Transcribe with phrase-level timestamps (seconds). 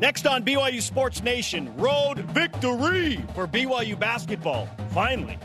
[0.00, 4.68] Next on BYU Sports Nation, road victory for BYU basketball.
[4.90, 5.38] Finally.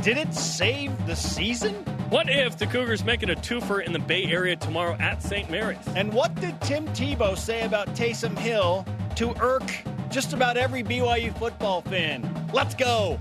[0.00, 1.74] Did it save the season?
[2.08, 5.50] What if the Cougars make it a twofer in the Bay Area tomorrow at St.
[5.50, 5.84] Mary's?
[5.96, 9.76] And what did Tim Tebow say about Taysom Hill to irk
[10.08, 12.22] just about every BYU football fan?
[12.52, 13.18] Let's go.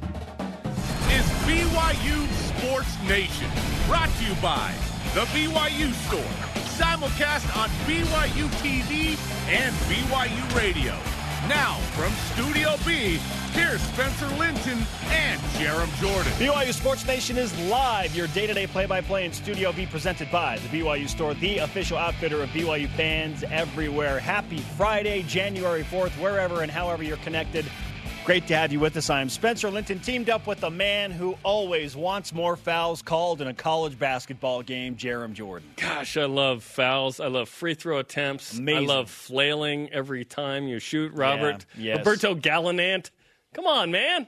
[1.10, 2.28] Is BYU
[2.60, 3.50] Sports Nation
[3.88, 4.72] brought to you by
[5.16, 6.55] the BYU Store.
[6.76, 9.18] Simulcast on BYU TV
[9.48, 10.92] and BYU Radio.
[11.48, 13.18] Now from Studio B,
[13.54, 16.34] here's Spencer Linton and Jarom Jordan.
[16.34, 19.86] BYU Sports Nation is live, your day to day play by play in Studio B,
[19.86, 24.20] presented by the BYU Store, the official outfitter of BYU fans everywhere.
[24.20, 27.66] Happy Friday, January 4th, wherever and however you're connected.
[28.26, 29.12] Great to have you with us.
[29.12, 33.48] I'm Spencer Linton, teamed up with a man who always wants more fouls called in
[33.48, 35.70] a college basketball game, Jarom Jordan.
[35.78, 37.20] Gosh, I love fouls.
[37.20, 38.58] I love free throw attempts.
[38.58, 38.90] Amazing.
[38.90, 41.12] I love flailing every time you shoot.
[41.14, 41.98] Robert, Yeah, yes.
[42.00, 43.12] Roberto Gallinat.
[43.54, 44.26] Come on, man.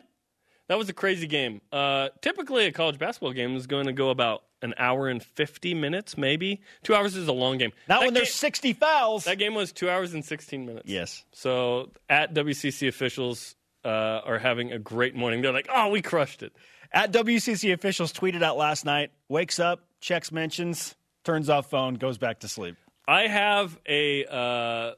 [0.67, 1.61] That was a crazy game.
[1.71, 5.73] Uh, typically, a college basketball game is going to go about an hour and 50
[5.73, 6.61] minutes, maybe.
[6.83, 7.71] Two hours is a long game.
[7.89, 9.23] Not That when there's 60 fouls.
[9.23, 10.87] That game was two hours and 16 minutes.
[10.87, 11.23] Yes.
[11.31, 15.41] So at WCC officials uh, are having a great morning.
[15.41, 16.53] They're like, oh, we crushed it.
[16.91, 22.17] At WCC officials tweeted out last night, wakes up, checks mentions, turns off phone, goes
[22.17, 22.75] back to sleep.
[23.07, 24.91] I have a uh,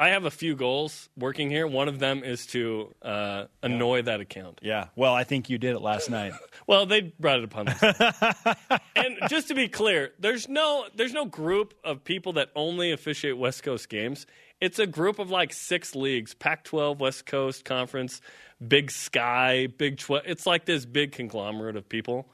[0.00, 1.66] I have a few goals working here.
[1.66, 4.58] One of them is to uh, annoy that account.
[4.62, 4.86] Yeah.
[4.96, 6.32] Well, I think you did it last night.
[6.66, 7.98] Well, they brought it upon themselves.
[8.94, 13.36] and just to be clear, there's no there's no group of people that only officiate
[13.36, 14.24] West Coast games.
[14.60, 18.20] It's a group of like six leagues: Pac-12, West Coast Conference,
[18.66, 20.22] Big Sky, Big 12.
[20.26, 22.28] It's like this big conglomerate of people.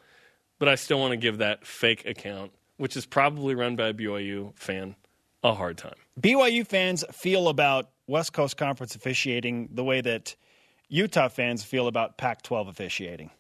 [0.58, 3.94] But I still want to give that fake account, which is probably run by a
[3.94, 4.96] BYU fan,
[5.42, 5.94] a hard time.
[6.20, 10.34] BYU fans feel about West Coast Conference officiating the way that
[10.88, 13.30] Utah fans feel about Pac 12 officiating.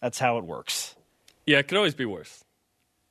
[0.00, 0.94] That's how it works.
[1.46, 2.44] Yeah, it could always be worse.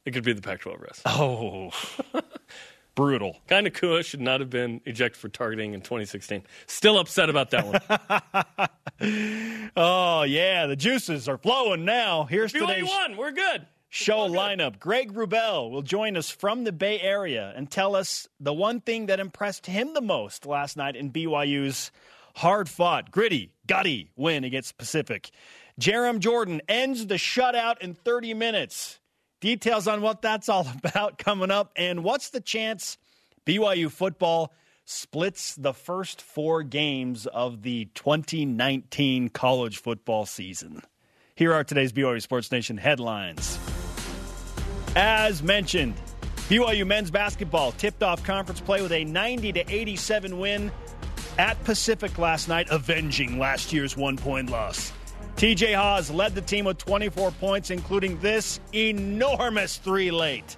[0.05, 1.01] It could be the Pac-12 rest.
[1.05, 1.71] Oh,
[2.95, 3.37] brutal.
[3.47, 6.43] Kai Nacua should not have been ejected for targeting in 2016.
[6.67, 8.69] Still upset about that one.
[9.77, 12.23] Oh, yeah, the juices are flowing now.
[12.23, 13.17] Here's BYU today's won.
[13.17, 13.65] We're good.
[13.95, 14.77] Show lineup.
[14.77, 19.05] Greg Wrubell will join us from the Bay Area and tell us the one thing
[19.05, 21.91] that impressed him the most last night in BYU's
[22.35, 25.31] hard fought, gritty, gutty win against Pacific.
[25.79, 28.99] Jarom Jordan ends the shutout in 30 minutes.
[29.39, 32.97] Details on what that's all about coming up, and what's the chance
[33.45, 34.51] BYU football
[34.83, 40.81] splits the first four games of the 2019 college football season.
[41.37, 43.57] Here are today's BYU Sports Nation headlines.
[44.95, 45.93] As mentioned,
[46.47, 50.71] BYU men's basketball tipped off conference play with a 90 to 87 win
[51.37, 54.93] at Pacific last night, avenging last year's one point loss.
[55.35, 60.55] TJ Haws led the team with 24 points, including this enormous three late.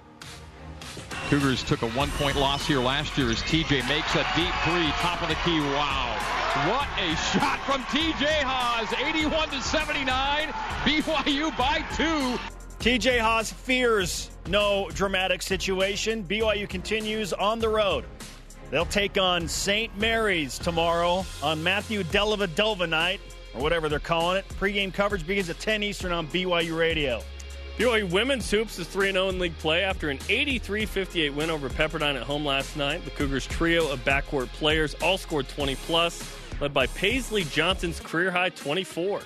[1.30, 4.88] Cougars took a one point loss here last year as TJ makes a deep three,
[5.00, 5.58] top of the key.
[5.58, 6.14] Wow.
[6.70, 8.92] What a shot from TJ Haws.
[9.04, 10.48] 81 to 79.
[10.84, 12.38] BYU by two.
[12.80, 16.22] TJ Haws fears no dramatic situation.
[16.22, 18.04] BYU continues on the road.
[18.70, 19.96] They'll take on St.
[19.98, 23.20] Mary's tomorrow on Matthew Dellavedova night,
[23.52, 24.48] or whatever they're calling it.
[24.58, 27.20] Pre-game coverage begins at 10 Eastern on BYU Radio.
[27.78, 31.68] BYU women's hoops is 3 0 in league play after an 83 58 win over
[31.68, 33.04] Pepperdine at home last night.
[33.04, 38.30] The Cougars' trio of backcourt players all scored 20 plus, led by Paisley Johnson's career
[38.30, 39.22] high 24.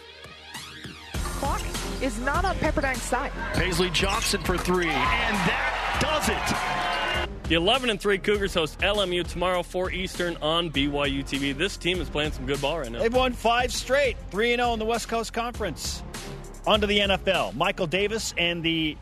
[1.12, 1.60] clock
[2.02, 3.32] is not on Pepperdine's side.
[3.54, 7.48] Paisley Johnson for three, and that does it.
[7.48, 11.56] The 11 and 3 Cougars host LMU tomorrow, 4 Eastern on BYU TV.
[11.56, 13.00] This team is playing some good ball right now.
[13.00, 16.02] They've won five straight, 3 0 in the West Coast Conference.
[16.66, 17.54] On to the NFL.
[17.54, 18.96] Michael Davis and the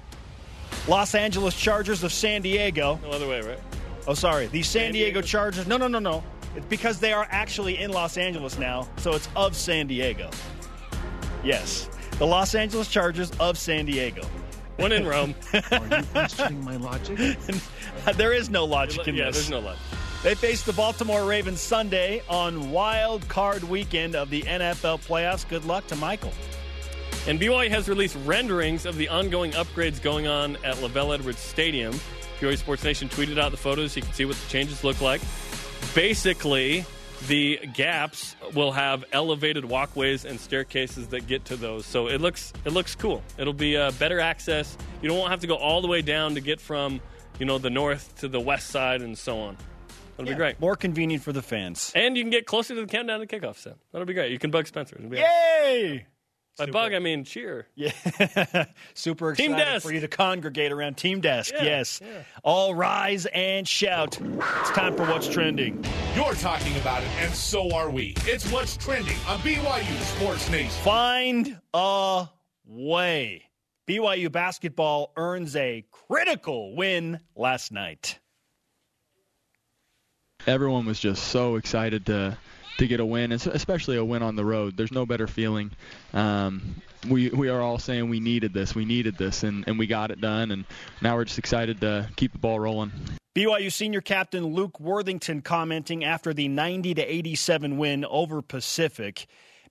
[0.89, 2.99] Los Angeles Chargers of San Diego.
[3.03, 3.61] No other way, right?
[4.09, 4.47] Oh, sorry.
[4.47, 5.27] The San, San Diego Diego?
[5.27, 5.67] Chargers.
[5.67, 6.25] No, no, no, no.
[6.57, 10.31] It's because they are actually in Los Angeles now, so it's of San Diego.
[11.45, 11.89] Yes.
[12.21, 14.21] The Los Angeles Chargers of San Diego.
[14.77, 15.35] One in Rome.
[15.73, 17.17] Are you questioning my logic?
[18.17, 19.37] there is no logic in yeah, this.
[19.37, 19.79] there's no luck.
[20.23, 25.49] They face the Baltimore Ravens Sunday on Wild Card Weekend of the NFL playoffs.
[25.49, 26.35] Good luck to Michael.
[27.27, 31.95] And BYU has released renderings of the ongoing upgrades going on at LaVell Edwards Stadium.
[32.39, 33.97] BYU Sports Nation tweeted out the photos.
[33.97, 35.23] You can see what the changes look like.
[35.95, 36.85] Basically,
[37.27, 41.87] the gaps will have elevated walkways and staircases that get to those.
[41.87, 43.23] So it looks it looks cool.
[43.39, 44.77] It'll be uh, better access.
[45.03, 47.01] You don't have to go all the way down to get from
[47.39, 49.57] you know the north to the west side and so on.
[50.17, 50.61] That'll be great.
[50.61, 51.93] More convenient for the fans.
[51.95, 53.77] And you can get closer to the countdown to kickoff set.
[53.91, 54.33] That'll be great.
[54.33, 54.97] You can bug Spencer.
[54.97, 55.17] It'll be
[56.61, 56.67] Yay!
[56.67, 57.67] By bug, I mean cheer.
[57.75, 57.93] Yeah.
[58.95, 59.87] Super Team excited desk.
[59.87, 61.53] for you to congregate around Team Desk.
[61.55, 62.01] Yeah, yes.
[62.05, 62.23] yeah.
[62.45, 64.19] All rise and shout.
[64.21, 65.85] It's time for What's Trending.
[66.15, 68.15] You're talking about it, and so are we.
[68.21, 70.71] It's what's trending on BYU Sports Nation.
[70.83, 72.29] Find a
[72.65, 73.45] way.
[73.89, 78.19] BYU basketball earns a critical win last night.
[80.47, 82.37] everyone was just so excited to
[82.81, 84.77] to get a win, and especially a win on the road.
[84.77, 85.71] There's no better feeling.
[86.15, 89.87] Um, we we are all saying we needed this, we needed this, and, and we
[89.87, 90.51] got it done.
[90.51, 90.65] And
[91.01, 92.93] now we're just excited to keep the ball rolling.
[93.35, 99.27] BYU senior captain Luke Worthington commenting after the 90 to 87 win over Pacific.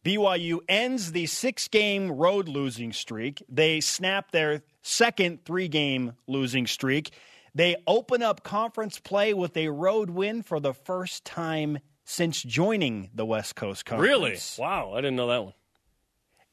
[0.05, 3.43] BYU ends the six game road losing streak.
[3.49, 7.11] They snap their second three game losing streak.
[7.55, 11.79] They open up conference play with a road win for the first time
[12.09, 14.09] since joining the West Coast Conference.
[14.09, 14.37] Really?
[14.57, 15.53] Wow, I didn't know that one.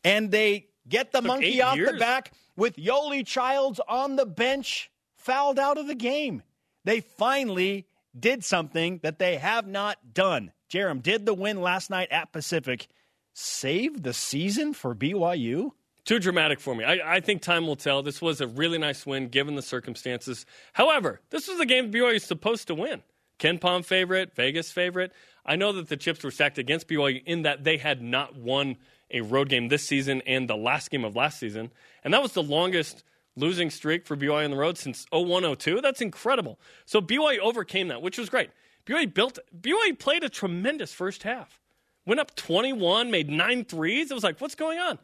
[0.05, 5.59] And they get the monkey off the back with Yoeli Childs on the bench, fouled
[5.59, 6.43] out of the game.
[6.85, 7.87] They finally
[8.19, 10.53] did something that they have not done.
[10.71, 12.87] Jarom, did the win last night at Pacific
[13.33, 15.71] save the season for BYU?
[16.05, 16.85] Too dramatic for me.
[16.85, 18.03] I, I think time will tell.
[18.03, 20.45] This was a really nice win given the circumstances.
[20.75, 23.03] However, this was the game BYU is supposed to win.
[23.39, 25.13] KenPom favorite, Vegas favorite.
[25.47, 28.77] I know that the chips were stacked against BYU in that they had not won
[29.11, 31.71] a road game this season and the last game of last season.
[32.03, 33.05] And that was the longest
[33.37, 35.81] losing streak for BYU on the road since 0102.
[35.81, 36.59] That's incredible.
[36.85, 38.51] So BYU overcame that, which was great.
[38.87, 41.61] BYU built BYU played a tremendous first half.
[42.07, 44.11] Went up 21, made nine threes.
[44.11, 44.99] It was like, what's going on?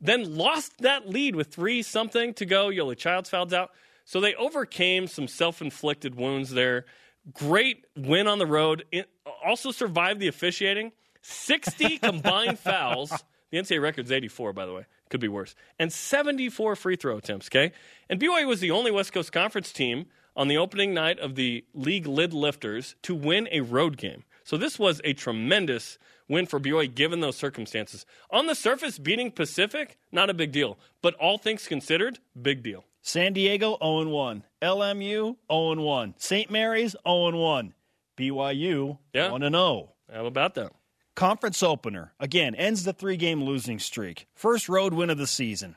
[0.00, 2.68] Then lost that lead with three something to go.
[2.68, 3.70] Yoeli Childs fouled out.
[4.04, 6.84] So they overcame some self inflicted wounds there.
[7.32, 8.84] Great win on the road.
[8.92, 9.08] It
[9.44, 10.92] also survived the officiating.
[11.22, 13.12] 60 combined fouls.
[13.50, 14.86] The NCAA record's 84, by the way.
[15.08, 15.54] Could be worse.
[15.78, 17.72] And 74 free throw attempts, okay?
[18.08, 20.06] And BYU was the only West Coast Conference team
[20.36, 24.24] on the opening night of the league lid lifters to win a road game.
[24.44, 28.04] So this was a tremendous win for BYU given those circumstances.
[28.30, 30.78] On the surface, beating Pacific, not a big deal.
[31.02, 32.84] But all things considered, big deal.
[33.06, 34.42] San Diego 0 1.
[34.62, 36.14] LMU 0 1.
[36.18, 36.50] St.
[36.50, 37.74] Mary's 0 1.
[38.18, 39.30] BYU Yeah.
[39.30, 39.92] 1 0.
[40.12, 40.72] How about that?
[41.14, 42.14] Conference opener.
[42.18, 44.26] Again, ends the three game losing streak.
[44.34, 45.76] First road win of the season.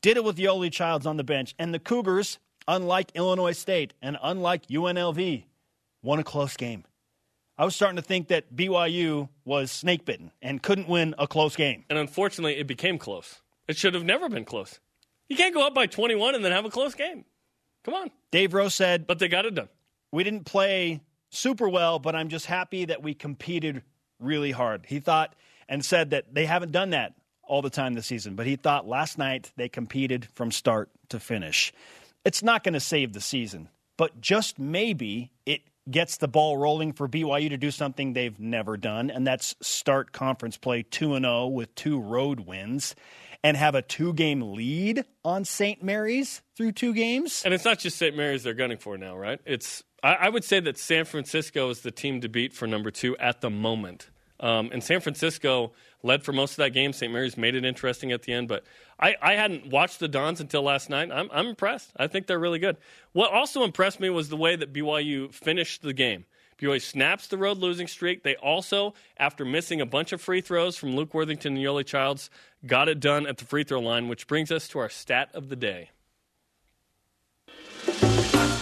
[0.00, 1.54] Did it with Yoeli Childs on the bench.
[1.58, 5.44] And the Cougars, unlike Illinois State and unlike UNLV,
[6.02, 6.84] won a close game.
[7.58, 11.56] I was starting to think that BYU was snake bitten and couldn't win a close
[11.56, 11.84] game.
[11.90, 13.42] And unfortunately, it became close.
[13.68, 14.80] It should have never been close.
[15.30, 17.24] You can't go up by 21 and then have a close game.
[17.84, 18.10] Come on.
[18.30, 19.68] Dave Rose said, But they got it done.
[20.12, 21.00] we didn't play
[21.30, 23.82] super well, but I'm just happy that we competed
[24.18, 24.84] really hard.
[24.86, 25.34] He thought
[25.68, 28.86] and said that they haven't done that all the time this season, but he thought
[28.86, 31.72] last night they competed from start to finish.
[32.24, 36.92] It's not going to save the season, but just maybe it gets the ball rolling
[36.92, 41.24] for BYU to do something they've never done, and that's start conference play 2 and
[41.24, 42.94] 0 with two road wins
[43.42, 45.82] and have a two-game lead on St.
[45.82, 47.42] Mary's through two games.
[47.44, 48.16] And it's not just St.
[48.16, 49.40] Mary's they're gunning for now, right?
[49.44, 52.90] It's I, I would say that San Francisco is the team to beat for number
[52.90, 54.10] two at the moment.
[54.40, 56.94] Um, and San Francisco led for most of that game.
[56.94, 57.12] St.
[57.12, 58.64] Mary's made it interesting at the end, but
[58.98, 61.10] I, I hadn't watched the Dons until last night.
[61.12, 61.92] I'm, I'm impressed.
[61.96, 62.78] I think they're really good.
[63.12, 66.24] What also impressed me was the way that BYU finished the game.
[66.60, 68.22] BYU snaps the road losing streak.
[68.22, 72.28] They also, after missing a bunch of free throws from Luke Worthington and Yoeli Childs,
[72.66, 75.48] got it done at the free throw line, which brings us to our stat of
[75.48, 75.90] the day.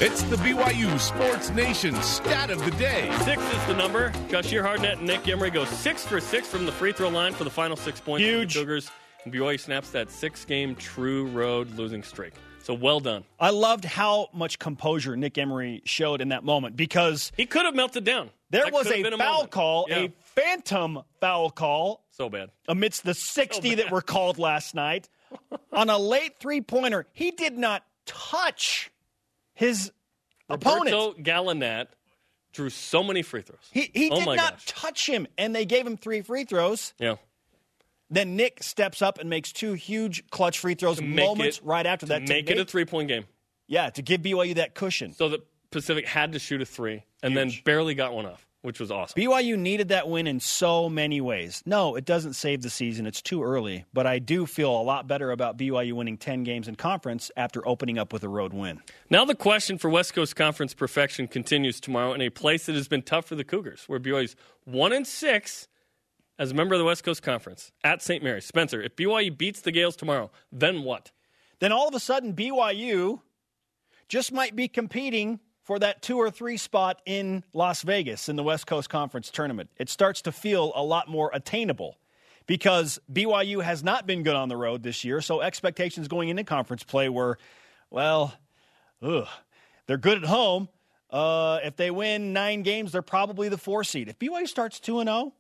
[0.01, 3.11] It's the BYU Sports Nation stat of the day.
[3.25, 4.11] Six is the number.
[4.29, 7.43] Jahshire Hardnett and Nick Emery go six for six from the free throw line for
[7.43, 8.25] the final six points.
[8.25, 8.55] for the Huge.
[8.55, 8.91] Cougars.
[9.25, 12.35] And BYU snaps that six game true road losing streak.
[12.69, 13.25] So well done.
[13.41, 17.75] I loved how much composure Nick Emery showed in that moment because He could have
[17.75, 18.29] melted down.
[18.51, 19.51] there That was could a foul moment.
[19.53, 19.97] call, Yeah.
[20.01, 22.51] a phantom foul call so bad.
[22.69, 25.09] amidst the 60 that were called last night
[25.73, 27.07] on a late three pointer.
[27.15, 28.91] He did not touch
[29.55, 29.91] his
[30.51, 30.95] opponent.
[30.95, 31.87] Roberto Gallinat
[32.53, 33.61] drew so many free throws.
[33.71, 34.67] He, he oh did not gosh.
[34.67, 36.93] touch him, and they gave him three free throws.
[36.99, 37.15] Yeah.
[38.11, 42.07] Then Nick steps up and makes two huge clutch free throws moments it- right after
[42.07, 42.27] To that.
[42.27, 43.25] to make it a three point game.
[43.67, 45.13] yeah, to give BYU that cushion.
[45.13, 48.45] So the Pacific had to shoot a three and then barely got one off.
[48.63, 49.15] which was awesome.
[49.23, 51.63] BYU needed that win in so many ways.
[51.65, 53.07] No, it doesn't save the season.
[53.07, 53.85] It's too early.
[53.93, 57.67] But I do feel a lot better about BYU winning 10 games in conference after
[57.67, 58.81] opening up with a road win.
[59.11, 62.89] Now the question for West Coast Conference perfection continues tomorrow in a place that has
[62.89, 64.35] been tough for the Cougars, where BYU's
[64.65, 65.69] one and six
[66.39, 68.23] as a member of the West Coast Conference at St.
[68.23, 68.45] Mary's.
[68.45, 71.11] Spencer, if BYU beats the Gaels tomorrow, then what?
[71.59, 73.21] Then all of a sudden, BYU
[74.09, 78.43] just might be competing for that two or three spot in Las Vegas in the
[78.43, 79.69] West Coast Conference tournament.
[79.77, 81.99] It starts to feel a lot more attainable
[82.47, 85.21] because BYU has not been good on the road this year.
[85.21, 87.39] So expectations going into conference play were,
[87.91, 88.33] well,
[89.03, 89.29] ugh,
[89.87, 90.69] they're good at home.
[91.11, 94.09] Uh, if they win nine games, they're probably the four seed.
[94.09, 95.35] If BYU starts 2 and 0,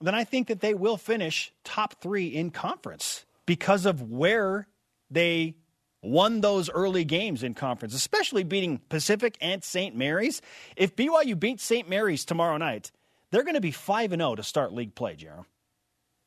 [0.00, 4.66] then I think that they will finish top three in conference because of where
[5.10, 5.54] they
[6.02, 9.94] won those early games in conference, especially beating Pacific and St.
[9.94, 10.40] Mary's.
[10.76, 11.88] If BYU beats St.
[11.88, 12.90] Mary's tomorrow night,
[13.30, 15.42] they're going to be 5 and 0 to start league play, Jeremy.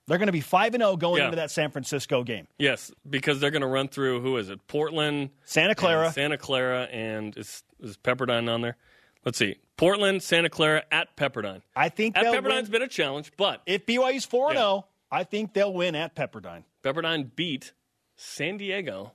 [0.06, 1.26] They're going to be 5 and 0 going Yeah.
[1.26, 2.48] into that San Francisco game.
[2.60, 4.66] Yes, because they're going to run through who is it?
[4.68, 6.12] Portland, Santa Clara.
[6.12, 8.78] Santa Clara, and is is Pepperdine on there?
[9.26, 9.58] Let's see.
[9.78, 11.62] Portland, Santa Clara at Pepperdine.
[11.76, 12.72] I think At Pepperdine's win.
[12.72, 14.66] been a challenge, but If BYU's 4 and oh, Yeah.
[14.82, 16.64] 0, I think they'll win at Pepperdine.
[16.84, 17.74] Pepperdine beat
[18.16, 19.14] San Diego,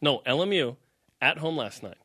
[0.00, 0.76] no LMU,
[1.20, 1.98] at home last night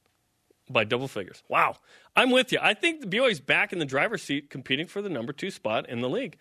[0.70, 1.44] by double figures.
[1.48, 1.78] Wow,
[2.16, 2.60] I'm with you.
[2.62, 5.88] I think the BYU's back in the driver's seat, competing for the number two spot
[5.90, 6.38] in the league.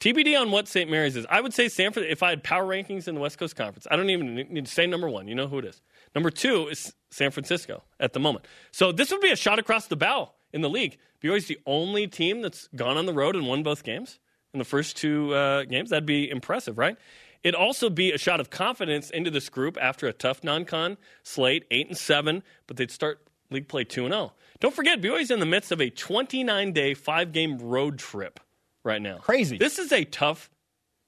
[0.00, 0.90] TBD on what St.
[0.90, 1.26] Mary's is.
[1.30, 2.04] I would say Sanford.
[2.04, 4.72] If I had power rankings in the West Coast Conference, I don't even need to
[4.72, 5.28] say number one.
[5.28, 5.80] You know who it is.
[6.14, 8.46] Number two is San Francisco at the moment.
[8.72, 10.98] So this would be a shot across the bow in the league.
[11.22, 14.18] BYU's the only team that's gone on the road and won both games
[14.52, 15.90] in the first two uh, games.
[15.90, 16.96] That'd be impressive, right?
[17.42, 21.64] It'd also be a shot of confidence into this group after a tough non-con slate,
[21.70, 24.32] eight and seven, but they'd start league play two and zero.
[24.60, 28.38] Don't forget, BYU's in the midst of a 29-day, five-game road trip
[28.84, 29.18] right now.
[29.18, 29.58] Crazy.
[29.58, 30.50] This is a tough,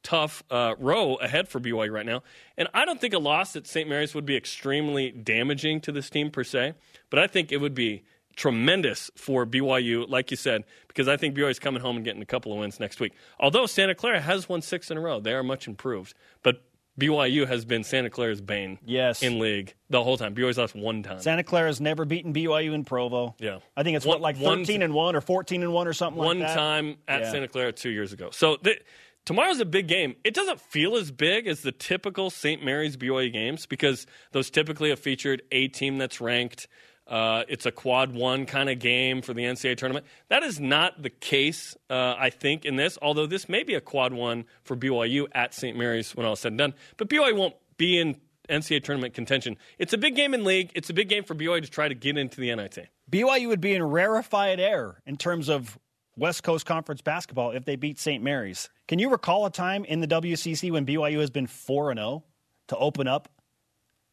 [0.03, 2.25] tough uh, row ahead for BYU right now,
[2.59, 3.89] and I don't think a loss at St.
[3.89, 6.75] Mary's would be extremely damaging to this team per se,
[7.11, 8.03] but I think it would be
[8.37, 12.23] tremendous for BYU, like you said, because I think BYU is coming home and getting
[12.23, 13.13] a couple of wins next week.
[13.41, 16.63] Although Santa Clara has won six in a row, they are much improved, but
[16.99, 19.23] BYU has been Santa Clara's bane Yes.
[19.23, 20.35] in league the whole time.
[20.35, 21.19] BYU's lost one time.
[21.21, 23.35] Santa Clara's never beaten BYU in Provo.
[23.41, 23.59] Yeah.
[23.77, 25.93] I think it's One- what like one- 13 and 1 or 14 and 1 or
[25.93, 26.55] something one like that.
[26.55, 27.31] time at Yeah.
[27.33, 28.31] Santa Clara two years ago.
[28.31, 28.79] So the,
[29.25, 30.15] tomorrow's a big game.
[30.23, 32.65] It doesn't feel as big as the typical St.
[32.65, 36.69] Mary's BYU games because those typically have featured a team that's ranked.
[37.07, 40.07] Uh, it's a quad one kind of game for the NCAA tournament.
[40.29, 42.99] That is not the case, uh, I think, in this.
[43.03, 45.77] Although this may be a quad one for BYU at St.
[45.77, 46.75] Mary's when all is said and done.
[46.97, 48.17] But BYU won't be in
[48.49, 49.57] NCAA tournament contention.
[49.79, 50.71] It's a big game in league.
[50.75, 52.89] It's a big game for BYU to try to get into the NIT.
[53.11, 55.79] BYU would be in rarefied air in terms of
[56.17, 58.23] West Coast Conference basketball if they beat St.
[58.23, 58.71] Mary's.
[58.89, 62.25] Can you recall a time in the WCC when BYU has been 4 and 0
[62.69, 63.29] to open up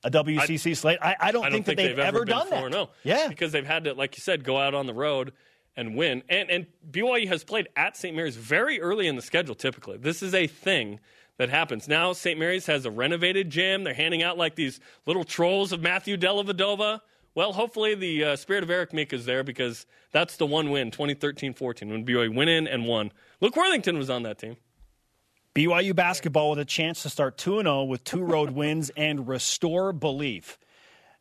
[0.03, 0.97] a WCC slate?
[1.01, 2.69] I, I don't I think don't think that they've, ever, ever been done 4 that.
[2.71, 3.27] No, Yeah.
[3.27, 5.33] because they've had to, like you said, go out on the road
[5.77, 6.23] and win.
[6.29, 8.15] And and BYU has played at St.
[8.15, 9.55] Mary's very early in the schedule.
[9.55, 10.99] Typically, this is a thing
[11.37, 11.87] that happens.
[11.87, 12.37] Now St.
[12.37, 13.83] Mary's has a renovated gym.
[13.83, 16.99] They're handing out like these little trolls of Matthew Dellavedova.
[17.33, 20.91] Well, hopefully the uh, spirit of Eric Mika is there because that's the one win,
[20.91, 23.13] 2013-14, when BYU went in and won.
[23.39, 24.57] Luke Worthington was on that team.
[25.53, 29.91] BYU basketball with a chance to start 2 0 with two road wins and restore
[29.91, 30.57] belief.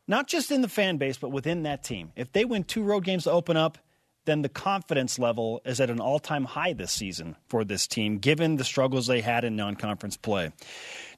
[0.07, 2.11] Not just in the fan base, but within that team.
[2.15, 3.77] If they win two road games to open up,
[4.25, 8.19] then the confidence level is at an all time high this season for this team,
[8.19, 10.51] given the struggles they had in non conference play.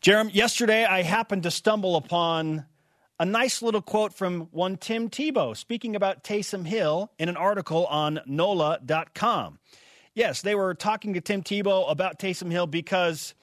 [0.02, 2.66] Jarom, yesterday I happened to stumble upon
[3.20, 7.86] a nice little quote from one Tim Tebow speaking about Taysom Hill in an article
[7.86, 9.60] on NOLA.com.
[10.16, 13.34] Yes, they were talking to Tim Tebow about Taysom Hill because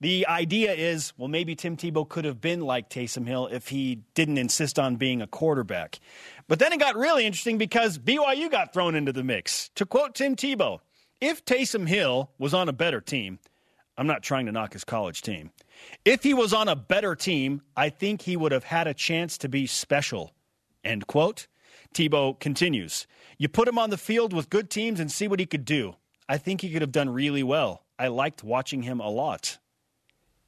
[0.00, 4.02] the idea is, well, maybe Tim Tebow could have been like Taysom Hill if he
[4.14, 5.98] didn't insist on being a quarterback.
[6.46, 9.70] But then it got really interesting because BYU got thrown into the mix.
[9.76, 10.80] To quote Tim Tebow,
[11.20, 13.38] if Taysom Hill was on a better team,
[13.96, 15.50] I'm not trying to knock his college team.
[16.04, 19.36] If he was on a better team, I think he would have had a chance
[19.38, 20.32] to be special.
[20.84, 21.46] End quote.
[21.94, 23.06] Tebow continues.
[23.36, 25.96] You put him on the field with good teams and see what he could do.
[26.30, 27.82] I think he could have done really well.
[27.98, 29.58] I liked watching him a lot.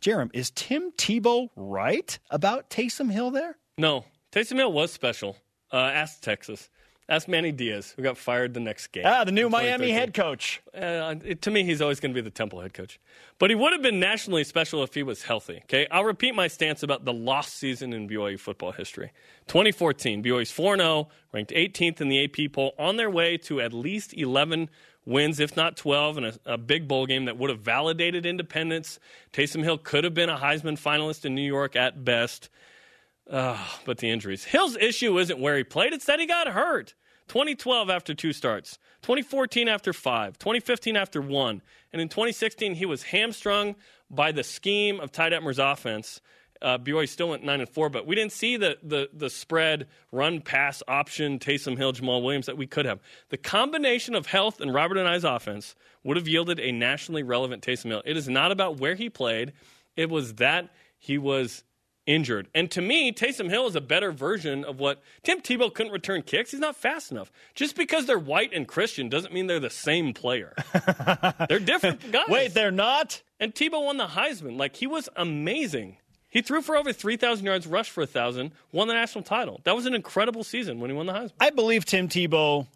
[0.00, 3.56] Jarom, is Tim Tebow right about Taysom Hill there?
[3.76, 5.36] No, Taysom Hill was special.
[5.72, 6.70] Uh, ask Texas.
[7.08, 9.02] Ask Manny Diaz, who got fired the next game.
[9.04, 10.62] Ah, the new Miami head coach.
[10.72, 13.00] Uh, it- to me, he's always going to be the Temple head coach.
[13.38, 15.58] But he would have been nationally special if he was healthy.
[15.64, 19.10] Okay, I'll repeat my stance about the lost season in BYU football history.
[19.48, 23.72] 2014, BYU's 4 0, ranked 18th in the AP poll, on their way to at
[23.72, 24.70] least 11
[25.04, 28.98] wins, if not 12, and a, a big bowl game that would have validated independence.
[29.32, 32.48] Taysom Hill could have been a Heisman finalist in New York at best.
[33.30, 34.44] Uh, but the injuries.
[34.44, 36.94] Hill's issue isn't where he played, it's that he got hurt.
[37.28, 43.04] 2012 after two starts, 2014 after five, 2015 after one, and in 2016 he was
[43.04, 43.76] hamstrung
[44.10, 46.20] by the scheme of Ty Detmer's offense.
[46.62, 49.88] Uh, BYU still went nine and four, but we didn't see the the the spread
[50.10, 53.00] run pass option Taysom Hill Jamaal Williams that we could have.
[53.30, 57.86] The combination of health and Robert Anae's offense would have yielded a nationally relevant Taysom
[57.86, 58.02] Hill.
[58.04, 59.52] It is not about where he played;
[59.96, 61.64] it was that he was
[62.06, 62.48] injured.
[62.54, 66.22] And to me, Taysom Hill is a better version of what Tim Tebow couldn't return
[66.22, 66.50] kicks.
[66.50, 67.30] He's not fast enough.
[67.54, 70.54] Just because they're white and Christian doesn't mean they're the same player.
[71.48, 72.28] they're different guys.
[72.28, 73.22] Wait, they're not?
[73.38, 74.58] And Tebow won the Heisman.
[74.58, 75.96] Like he was amazing.
[76.32, 79.60] He threw for over 3,000 yards, rushed for 1,000, won the national title.
[79.64, 81.32] That was an incredible season when he won the Heisman.
[81.38, 82.66] I believe Tim Tebow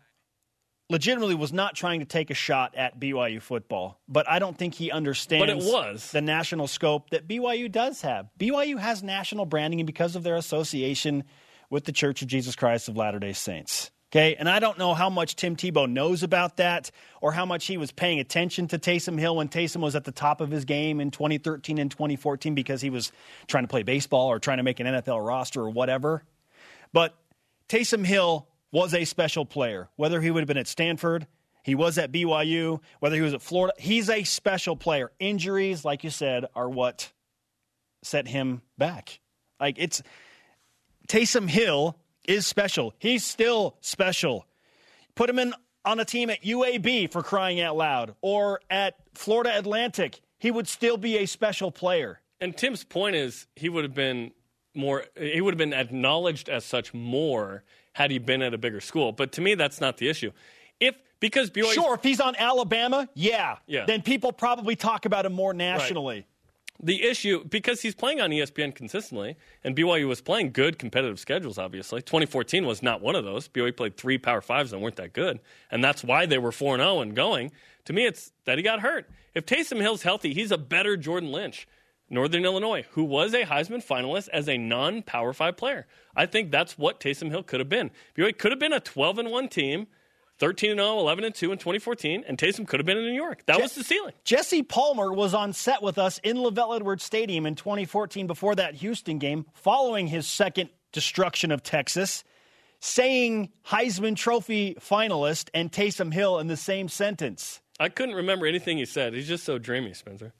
[0.90, 4.74] legitimately was not trying to take a shot at BYU football, but I don't think
[4.74, 6.12] he understands But it was.
[6.12, 8.28] the national scope that BYU does have.
[8.38, 11.24] BYU has national branding and because of their association
[11.70, 13.90] with the Church of Jesus Christ of Latter day Saints.
[14.16, 17.66] Okay, and I don't know how much Tim Tebow knows about that or how much
[17.66, 20.64] he was paying attention to Taysom Hill when Taysom was at the top of his
[20.64, 23.12] game in 2013 and 2014 because he was
[23.46, 26.24] trying to play baseball or trying to make an NFL roster or whatever.
[26.94, 27.14] But
[27.68, 29.90] Taysom Hill was a special player.
[29.96, 31.26] Whether he would have been at Stanford,
[31.62, 35.12] he was at BYU, whether he was at Florida, he's a special player.
[35.18, 37.12] Injuries, like you said, are what
[38.02, 39.20] set him back.
[39.60, 40.02] Like it's
[41.06, 42.94] Taysom Hill is special.
[42.98, 44.46] He's still special.
[45.14, 45.54] Put him in
[45.84, 50.68] on a team at UAB for crying out loud or at Florida Atlantic, he would
[50.68, 52.20] still be a special player.
[52.40, 54.32] And Tim's point is he would have been
[54.74, 57.64] more he would have been acknowledged as such more
[57.94, 59.12] had he been at a bigger school.
[59.12, 60.32] But to me that's not the issue.
[60.80, 63.86] If because BYU Sure, if he's on Alabama, yeah, Yeah.
[63.86, 66.26] then people probably talk about him more nationally.
[66.82, 71.58] The issue because he's playing on ESPN consistently, and BYU was playing good competitive schedules.
[71.58, 73.48] Obviously, 2014 was not one of those.
[73.48, 75.40] BYU played three Power Fives and weren't that good,
[75.70, 77.52] and that's why they were four zero oh and going.
[77.86, 79.08] To me, it's that he got hurt.
[79.34, 81.68] If Taysom Hill's healthy, he's a better Jordan Lynch,
[82.10, 85.86] Northern Illinois, who was a Heisman finalist as a non-Power Five player.
[86.14, 87.90] I think that's what Taysom Hill could have been.
[88.16, 89.86] BYU could have been a 12 and one team.
[90.38, 93.14] 13 and 0, 11 and 2 in 2014, and Taysom could have been in New
[93.14, 93.42] York.
[93.46, 94.12] That was the ceiling.
[94.24, 98.74] Jesse Palmer was on set with us in LaVell Edwards Stadium in 2014 before that
[98.76, 102.22] Houston game, following his second destruction of Texas,
[102.80, 107.60] saying Heisman Trophy finalist and Taysom Hill in the same sentence.
[107.78, 109.14] I couldn't remember anything he said.
[109.14, 110.32] He's just so dreamy, Spencer.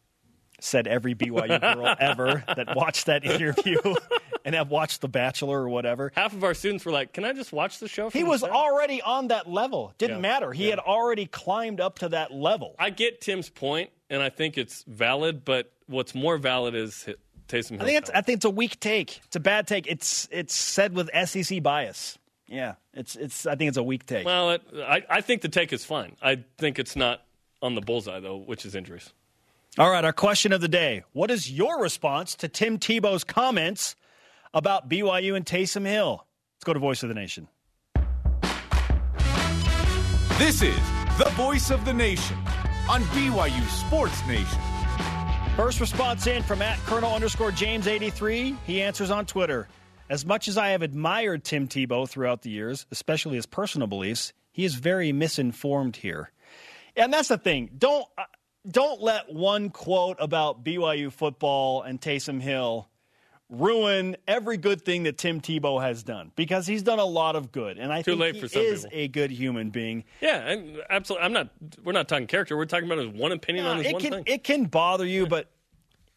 [0.61, 3.79] Said every BYU girl ever that watched that interview
[4.45, 6.13] and have watched The Bachelor or whatever.
[6.15, 8.51] Half of our students were like, "Can I just watch the show?" He was set?"
[8.51, 9.93] already on that level.
[9.99, 10.21] Didn't Yeah.
[10.23, 10.53] matter.
[10.53, 10.71] He Yeah.
[10.71, 12.75] had already climbed up to that level.
[12.79, 15.45] I get Tim's point, and I think it's valid.
[15.45, 17.07] But what's more valid is
[17.49, 17.83] Taysom Hill.
[17.83, 19.21] I think it's I think it's a weak take.
[19.27, 19.87] It's a bad take.
[19.87, 22.19] It's it's said with SEC bias.
[22.49, 23.45] Yeah, it's it's.
[23.47, 24.25] I think it's a weak take.
[24.25, 26.17] well, it, I I think the take is fine.
[26.23, 27.23] I think it's not
[27.61, 29.13] on the bullseye though, which is injuries.
[29.79, 33.95] All right, our question of the day: What is your response to Tim Tebow's comments
[34.55, 36.25] about BYU and Taysom Hill?
[36.55, 37.49] Let's go to Voice of the Nation.
[40.39, 40.79] This is
[41.19, 42.39] the voice of the nation
[42.89, 44.59] on BYU Sports Nation.
[45.57, 48.57] First response in from at Colonel underscore James eighty three.
[48.67, 49.69] He answers on Twitter.
[50.09, 54.33] As much as I have admired Tim Tebow throughout the years, especially his personal beliefs,
[54.53, 56.31] he is very misinformed here.
[56.97, 57.69] And that's the thing.
[57.77, 58.23] Don't uh,
[58.71, 62.89] don't let one quote about BYU football and Taysom Hill
[63.49, 67.53] ruin every good thing that Tim Tebow has done because he's done a lot of
[67.53, 68.99] good, and I Too think he is people.
[68.99, 70.05] a good human being.
[70.21, 71.27] Yeah, and absolutely.
[71.27, 71.51] I'm not.
[71.85, 72.57] We're not talking character.
[72.57, 74.25] We're talking about his one opinion on his it one can thing.
[74.27, 75.49] it can bother you, but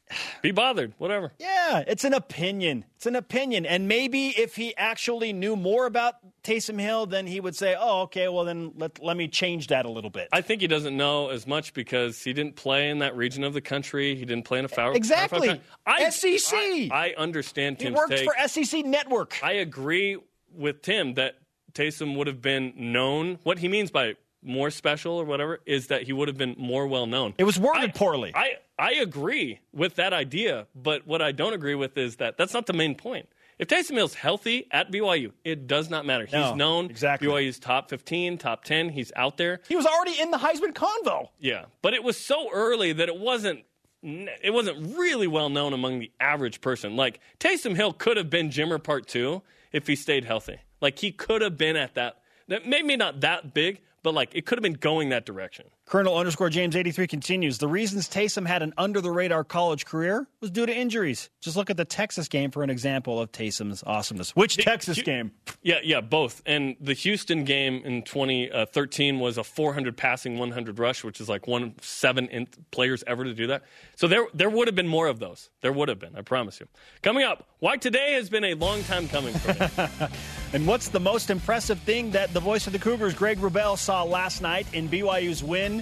[0.42, 0.94] Be bothered.
[0.98, 1.34] Whatever.
[1.40, 2.86] Yeah, it's an opinion.
[2.96, 3.66] It's an opinion.
[3.66, 8.02] And maybe if he actually knew more about Taysom Hill, then he would say, oh,
[8.04, 10.30] okay, well, then let, let me change that a little bit.
[10.32, 13.54] I think he doesn't know as much because he didn't play in that region of
[13.54, 14.16] the country.
[14.16, 14.94] He didn't play in a foul.
[14.94, 15.62] Exactly.
[15.86, 16.38] Five country.
[16.38, 16.58] SEC.
[16.58, 18.26] I, I understand he Tim's worked take.
[18.26, 19.40] for SEC Network.
[19.44, 20.18] I agree
[20.54, 21.36] with Tim that
[21.74, 23.40] Taysom would have been known.
[23.44, 26.88] What he means by more special or whatever is that he would have been more
[26.88, 27.34] well known.
[27.38, 28.32] It was worded I- poorly.
[28.36, 32.54] I, I agree with that idea, but what I don't agree with is that that's
[32.54, 33.28] not the main point.
[33.58, 36.24] If Taysom Hill's healthy at BYU, it does not matter.
[36.24, 36.86] He's No, known.
[36.90, 37.28] exactly.
[37.28, 38.88] BYU's top 15, top 10.
[38.88, 39.60] He's out there.
[39.68, 41.28] he was already in the Heisman convo.
[41.40, 43.66] Yeah, but it was so early that it wasn't
[44.02, 46.96] it wasn't really well known among the average person.
[46.96, 49.42] Like Taysom Hill could have been Jimmer Part Two
[49.74, 50.60] if he stayed healthy.
[50.80, 52.22] Like he could have been at that.
[52.48, 55.68] That maybe not that big, but like it could have been going that direction.
[55.90, 57.58] Colonel underscore James 83 continues.
[57.58, 61.32] The reasons Taysom had an under the radar college career was due to injuries.
[61.42, 64.36] Just look at the Texas game for an example of Taysom's awesomeness.
[64.36, 65.32] Which Texas game?
[65.64, 66.44] Yeah, yeah, both.
[66.46, 71.48] And the Houston game in 2013 was a 400 passing, 100 rush, which is like
[71.48, 73.64] one of seven in- players ever to do that.
[73.96, 75.50] So there, there would have been more of those.
[75.62, 76.68] There would have been, I promise you.
[77.02, 80.08] Coming up, why today has been a long time coming for me.
[80.52, 84.02] And what's the most impressive thing that the voice of the Cougars, Greg Wrubell, saw
[84.02, 85.79] last night in BYU's win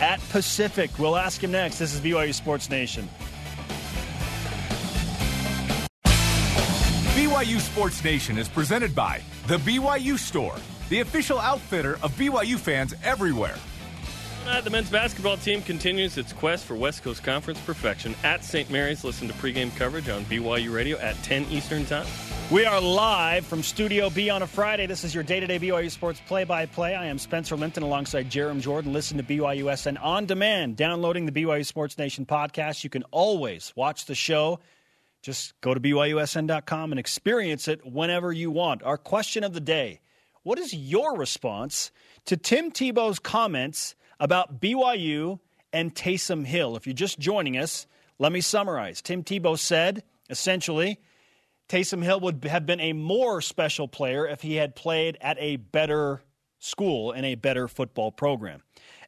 [0.00, 0.90] at Pacific?
[0.98, 1.78] We'll ask him next.
[1.78, 3.08] This is BYU Sports Nation.
[7.14, 10.54] BYU Sports Nation is presented by The BYU Store,
[10.88, 13.56] the official outfitter of BYU fans everywhere.
[14.46, 18.70] Uh, the men's basketball team continues its quest for West Coast Conference perfection at St.
[18.70, 19.04] Mary's.
[19.04, 22.06] Listen to pregame coverage on BYU Radio at 10 Eastern Time.
[22.50, 24.86] We are live from Studio B on a Friday.
[24.86, 26.94] This is your day to day BYU Sports play by play.
[26.94, 28.94] I am Spencer Linton alongside Jarom Jordan.
[28.94, 32.84] Listen to BYUSN on demand, downloading the BYU Sports Nation podcast.
[32.84, 34.60] You can always watch the show.
[35.20, 38.82] Just go to BYUSN.com and experience it whenever you want.
[38.82, 40.00] Our question of the day
[40.42, 41.92] What is your response
[42.24, 45.38] to Tim Tebow's comments about BYU
[45.70, 46.76] and Taysom Hill?
[46.76, 47.86] If you're just joining us,
[48.18, 49.02] let me summarize.
[49.02, 50.98] Tim Tebow said, essentially,
[51.68, 55.56] Taysom Hill would have been a more special player if he had played at a
[55.56, 56.22] better
[56.58, 58.62] school and a better football program.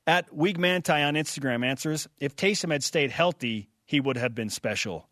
[0.07, 4.51] At Week Manti on Instagram answers, if Taysom had stayed healthy, he would have been
[4.51, 5.09] special.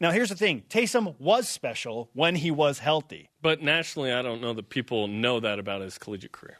[0.00, 3.30] Now, here's the thing Taysom was special when he was healthy.
[3.42, 6.58] But nationally, I don't know that people know that about his collegiate career.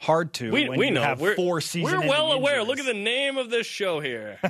[0.00, 0.50] Hard to.
[0.50, 1.02] We, when we you know.
[1.02, 2.62] Have we're, four season we're well aware.
[2.62, 4.38] Look at the name of this show here.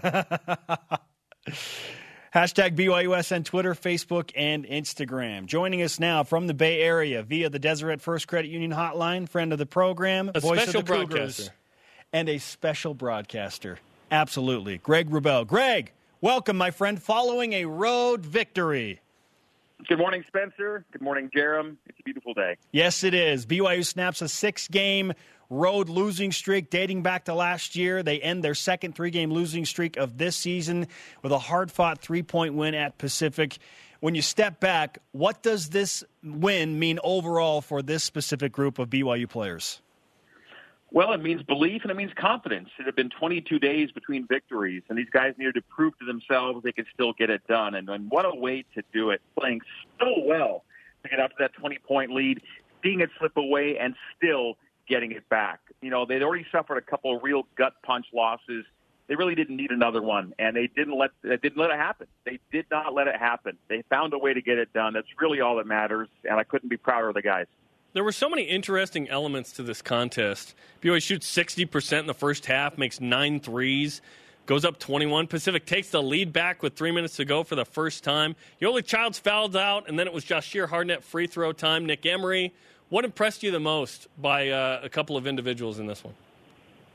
[2.34, 5.46] Hashtag BYUSN Twitter, Facebook, and Instagram.
[5.46, 9.52] Joining us now from the Bay Area via the Deseret First Credit Union hotline, friend
[9.52, 11.52] of the program, A voice special of the Cougars, broadcaster.
[12.12, 13.78] and a special broadcaster.
[14.12, 14.78] Absolutely.
[14.78, 15.44] Greg Wrubell.
[15.44, 15.90] Greg,
[16.20, 19.00] welcome, my friend, following a road victory.
[19.88, 20.84] Good morning, Spencer.
[20.92, 21.78] Good morning, Jarom.
[21.86, 22.58] It's a beautiful day.
[22.70, 23.44] Yes, it is.
[23.44, 25.14] BYU snaps a six game
[25.50, 28.02] road losing streak dating back to last year.
[28.02, 30.86] They end their second three game losing streak of this season
[31.22, 33.58] with a hard fought three point win at Pacific.
[33.98, 38.88] When you step back, what does this win mean overall for this specific group of
[38.88, 39.82] BYU players?
[40.92, 42.70] Well, it means belief and it means confidence.
[42.78, 46.64] It had been 22 days between victories, and these guys needed to prove to themselves
[46.64, 47.74] they could still get it done.
[47.74, 49.60] And, and what a way to do it, playing
[50.00, 50.64] so well
[51.04, 52.40] to get up to that 20 point lead,
[52.82, 54.56] seeing it slip away, and still
[54.90, 55.60] getting it back.
[55.80, 58.66] You know, they'd already suffered a couple of real gut punch losses.
[59.06, 62.06] They really didn't need another one, and they didn't let they didn't let it happen.
[62.24, 63.56] They did not let it happen.
[63.68, 64.92] They found a way to get it done.
[64.92, 67.46] That's really all that matters, and I couldn't be prouder of the guys.
[67.92, 70.54] There were so many interesting elements to this contest.
[70.80, 74.00] BYU shoots 60% in the first half, makes nine threes,
[74.46, 75.26] goes up 21.
[75.26, 78.36] Pacific takes the lead back with three minutes to go for the first time.
[78.62, 81.84] Yoeli Childs fouled out, and then it was Josh Jahshire Hardnett free throw time.
[81.84, 82.52] Nick Emery.
[82.90, 86.14] What impressed you the most by uh, a couple of individuals in this one?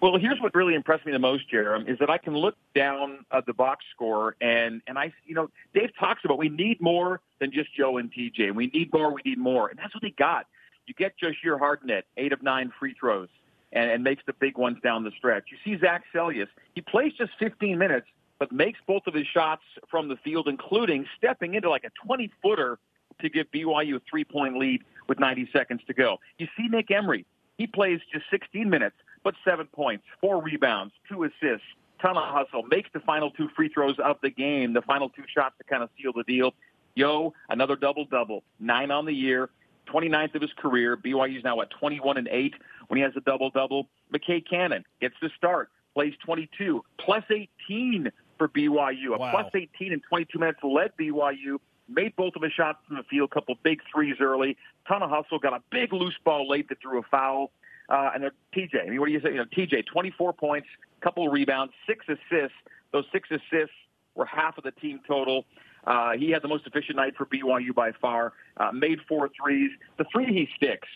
[0.01, 3.25] Well, here's what really impressed me the most, Jarom, is that I can look down
[3.31, 7.21] at the box score and and I, you know, Dave talks about we need more
[7.39, 8.53] than just Joe and TJ.
[8.53, 9.13] We need more.
[9.13, 10.47] We need more, and that's what they got.
[10.85, 13.29] You get Jahshire Hardnett, eight of nine free throws,
[13.71, 15.45] and, and makes the big ones down the stretch.
[15.49, 16.47] You see Zac Seljaas.
[16.75, 21.05] He plays just 15 minutes, but makes both of his shots from the field, including
[21.17, 22.79] stepping into like a 20 footer
[23.21, 26.17] to give BYU a three point lead with 90 seconds to go.
[26.37, 27.25] You see Nick Emery.
[27.57, 31.65] He plays just 16 minutes, but seven points, four rebounds, two assists,
[32.01, 35.23] ton of hustle, makes the final two free throws of the game, the final two
[35.33, 36.53] shots to kind of seal the deal.
[36.95, 39.49] Yo, another double double, nine on the year,
[39.87, 40.97] 29th of his career.
[40.97, 42.53] BYU's now at 21 and 8
[42.87, 43.87] when he has a double double.
[44.13, 49.15] McKay Cannon gets the start, plays 22, plus 18 for BYU.
[49.15, 49.31] A Wow.
[49.31, 51.57] plus 18 in 22 minutes led BYU.
[51.87, 55.39] Made both of his shots from the field, couple big threes early, ton of hustle,
[55.39, 57.51] got a big loose ball late that drew a foul.
[57.89, 59.29] Uh, and TJ, I mean, what do you say?
[59.29, 60.67] You know, TJ, 24 points,
[61.01, 62.57] couple rebounds, six assists.
[62.91, 63.75] Those six assists
[64.15, 65.45] were half of the team total.
[65.85, 68.33] Uh, he had the most efficient night for BYU by far.
[68.57, 69.69] Uh, made four threes.
[69.97, 70.87] The three he sticks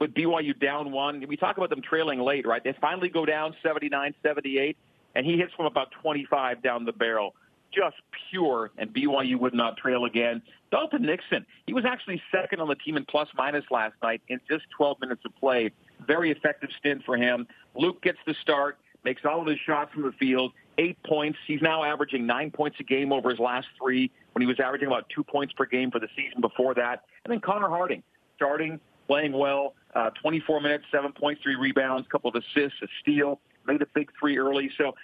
[0.00, 1.24] with BYU down one.
[1.28, 2.62] We talk about them trailing late, right?
[2.64, 4.76] They finally go down 79 78,
[5.14, 7.34] and he hits from about 25 down the barrel.
[7.74, 7.96] Just
[8.30, 10.42] pure, and BYU would not trail again.
[10.70, 14.40] Dalton Nixon, he was actually second on the team in plus minus last night in
[14.48, 15.70] just 12 minutes of play.
[16.06, 17.46] Very effective stint for him.
[17.74, 21.38] Luke gets the start, makes all of his shots from the field, eight points.
[21.46, 24.88] He's now averaging nine points a game over his last three when he was averaging
[24.88, 27.04] about two points per game for the season before that.
[27.24, 28.02] And then Connor Harding
[28.36, 29.74] starting playing well.
[29.94, 34.70] Uh, 24 minutes, 7.3 rebounds, couple of assists, a steal, made a big three early.
[34.76, 34.94] So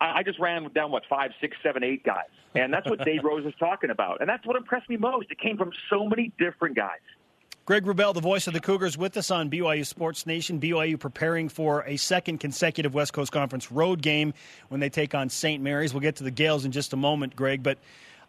[0.00, 3.20] I, I just ran down what five, six, seven, eight guys, and that's what Dave
[3.24, 5.30] Rose is talking about, and that's what impressed me most.
[5.30, 7.00] It came from so many different guys.
[7.64, 10.58] Greg Wrubell, the voice of the Cougars, with us on BYU Sports Nation.
[10.58, 14.34] BYU preparing for a second consecutive West Coast Conference road game
[14.68, 15.62] when they take on St.
[15.62, 15.94] Mary's.
[15.94, 17.78] We'll get to the Gaels in just a moment, Greg, but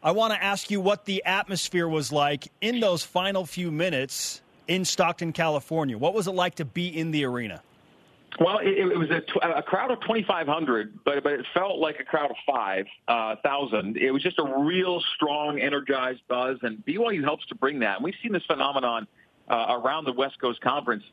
[0.03, 4.41] I want to ask you what the atmosphere was like in those final few minutes
[4.67, 5.97] in Stockton, California.
[5.97, 7.63] What was it like to be in the arena?
[8.39, 9.21] Well, it, it was a,
[9.57, 12.87] a crowd of 2,500, but but it felt like a crowd of 5,000.
[13.07, 13.99] uh.
[13.99, 17.97] It was just a real strong, energized buzz, and BYU helps to bring that.
[17.97, 19.07] And we've seen this phenomenon
[19.49, 21.03] uh, around the West Coast Conference.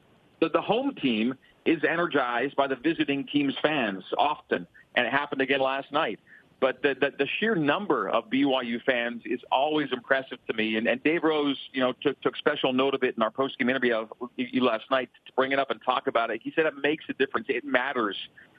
[0.41, 1.35] The, the home team
[1.67, 6.19] is energized by the visiting team's fans often, and it happened again last night.
[6.61, 10.77] But the, the, the sheer number of BYU fans is always impressive to me.
[10.77, 13.71] And, and Dave Rose, you know, took, took special note of it in our post-game
[13.71, 16.43] interview of you last night to bring it up and talk about it.
[16.45, 17.47] He said it makes a difference.
[17.49, 18.17] It matters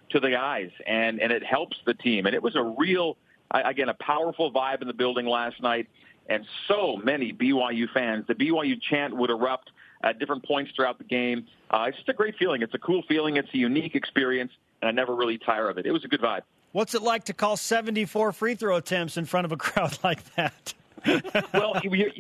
[0.10, 2.26] to the guys, and, and it helps the team.
[2.26, 3.18] And it was a real,
[3.52, 5.88] again, a powerful vibe in the building last night.
[6.28, 8.26] And so many BYU fans.
[8.28, 9.72] The BYU chant would erupt
[10.04, 11.46] at different points throughout the game.
[11.70, 12.64] Uh, it's just a great feeling.
[12.64, 13.38] It's a cool feeling.
[13.38, 15.86] It's a unique experience, and I never really tire of it.
[15.86, 16.42] It was a good vibe.
[16.72, 20.24] What's it like to call 74 free throw attempts in front of a crowd like
[20.36, 20.74] that?
[21.54, 22.12] well, you,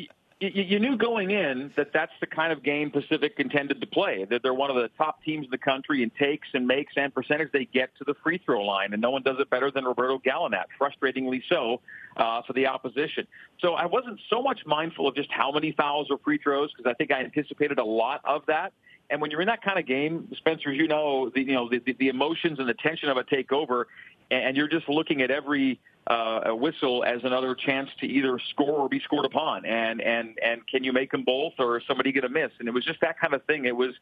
[0.41, 4.25] you, you, knew going in that that's the kind of game Pacific intended to play.
[4.25, 7.13] That they're one of the top teams in the country in takes and makes and
[7.13, 7.51] percentage.
[7.51, 10.17] They get to the free throw line, and no one does it better than Roberto
[10.17, 11.81] Gallinat, frustratingly so
[12.17, 13.27] uh, for the opposition.
[13.59, 16.89] So I wasn't so much mindful of just how many fouls or free throws because
[16.89, 18.73] I think I anticipated a lot of that.
[19.11, 21.79] And when you're in that kind of game, Spencer, you know, the, you know, the,
[21.99, 23.87] the emotions and the tension of it take over,
[24.31, 28.89] and you're just looking at every uh, whistle as another chance to either score or
[28.89, 29.65] be scored upon.
[29.65, 32.51] And and and can you make them both, or is somebody going to miss?
[32.59, 33.65] And it was just that kind of thing.
[33.65, 33.93] It was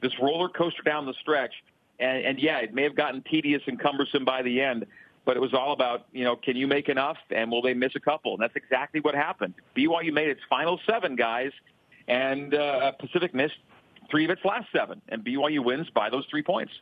[0.00, 1.52] this roller coaster down the stretch.
[2.00, 4.86] And, and yeah, it may have gotten tedious and cumbersome by the end,
[5.24, 7.92] but it was all about you know can you make enough, and will they miss
[7.96, 8.34] a couple?
[8.34, 9.54] And that's exactly what happened.
[9.76, 11.50] BYU made its final seven guys,
[12.06, 13.58] and uh, Pacific missed
[14.10, 16.72] three of its last seven, and BYU wins by those three points.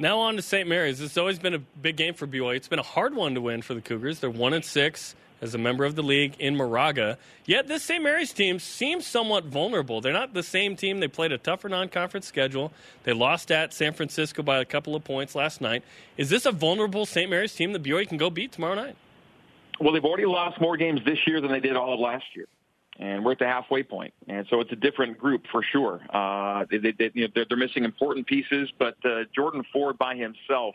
[0.00, 0.68] Now on to St.
[0.68, 1.00] Mary's.
[1.00, 2.54] Has always been a big game for BYU.
[2.54, 4.20] It's been a hard one to win for the Cougars.
[4.20, 7.18] They're one and six as a member of the league in Moraga.
[7.46, 8.02] Yet this St.
[8.02, 10.00] Mary's team seems somewhat vulnerable.
[10.00, 11.00] They're not the same team.
[11.00, 12.72] They played a tougher non-conference schedule.
[13.02, 15.82] They lost at San Francisco by a couple of points last night.
[16.16, 17.28] Is this a vulnerable St.
[17.28, 18.96] Mary's team that BYU can go beat tomorrow night?
[19.80, 22.46] Well, they've already lost more games this year than they did all of last year
[22.98, 24.12] and we're at the halfway point.
[24.26, 26.00] And so it's a different group for sure.
[26.10, 30.16] Uh, they, they, you know, they're, they're, missing important pieces, but uh, Jordan Ford by
[30.16, 30.74] himself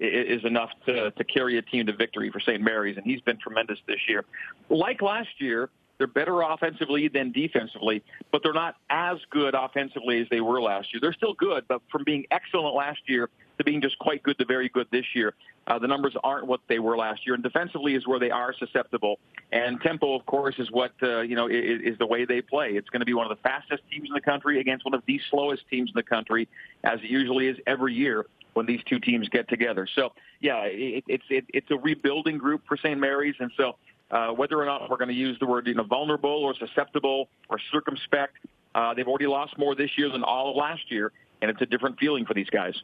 [0.00, 2.62] is enough to, to carry a team to victory for St.
[2.62, 4.24] Mary's, and he's been tremendous this year.
[4.68, 10.28] Like last year, they're better offensively than defensively, but they're not as good offensively as
[10.30, 11.00] they were last year.
[11.02, 14.44] They're still good, but from being excellent last year to being just quite good to
[14.44, 15.34] very good this year.
[15.66, 18.54] Uh, the numbers aren't what they were last year, and defensively is where they are
[18.58, 19.18] susceptible.
[19.52, 22.70] And tempo, of course, is what uh, you know is, is the way they play.
[22.70, 25.02] It's going to be one of the fastest teams in the country against one of
[25.06, 26.48] the slowest teams in the country,
[26.84, 29.86] as it usually is every year when these two teams get together.
[29.94, 32.98] So, yeah, it, it's it, it's a rebuilding group for St.
[32.98, 33.76] Mary's, and so
[34.10, 37.28] uh, whether or not we're going to use the word you know vulnerable or susceptible
[37.48, 38.36] or circumspect,
[38.74, 41.66] uh, they've already lost more this year than all of last year, and it's a
[41.66, 42.74] different feeling for these guys.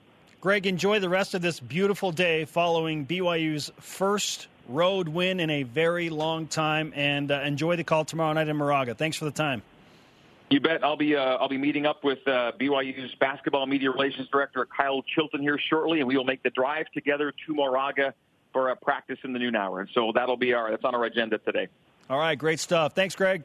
[0.45, 5.63] Greg, enjoy the rest of this beautiful day following BYU's first road win in a
[5.63, 8.95] very long time, and uh, enjoy the call tomorrow night in Moraga.
[8.95, 9.63] Thanks for the time.
[10.51, 10.85] You bet.
[10.85, 15.03] I'll be uh, I'll be meeting up with uh, BYU's basketball media relations director Kyle
[15.15, 18.13] Chilton here shortly, and we will make the drive together to Moraga
[18.53, 19.81] for a practice in the noon hour.
[19.81, 21.69] And so that'll be our that's on our agenda today.
[22.11, 22.93] All right, great stuff.
[22.93, 23.45] Thanks, Greg.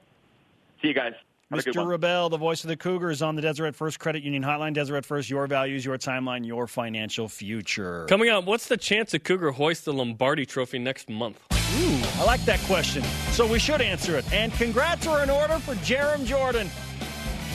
[0.82, 1.14] See you guys.
[1.52, 1.74] Mr.
[1.74, 4.72] Wrubell, the voice of the Cougars on the Deseret First Credit Union Hotline.
[4.72, 8.06] Deseret First, your values, your timeline, your financial future.
[8.08, 11.42] Coming up, what's the chance a Cougar hoists the Lombardi Trophy next month?
[11.52, 13.02] Ooh, I like that question.
[13.32, 14.32] So we should answer it.
[14.32, 16.70] And congrats are in order for Jarom Jordan.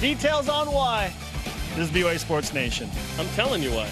[0.00, 1.14] Details on why.
[1.76, 2.90] This is BYU Sports Nation.
[3.16, 3.88] I'm telling you why.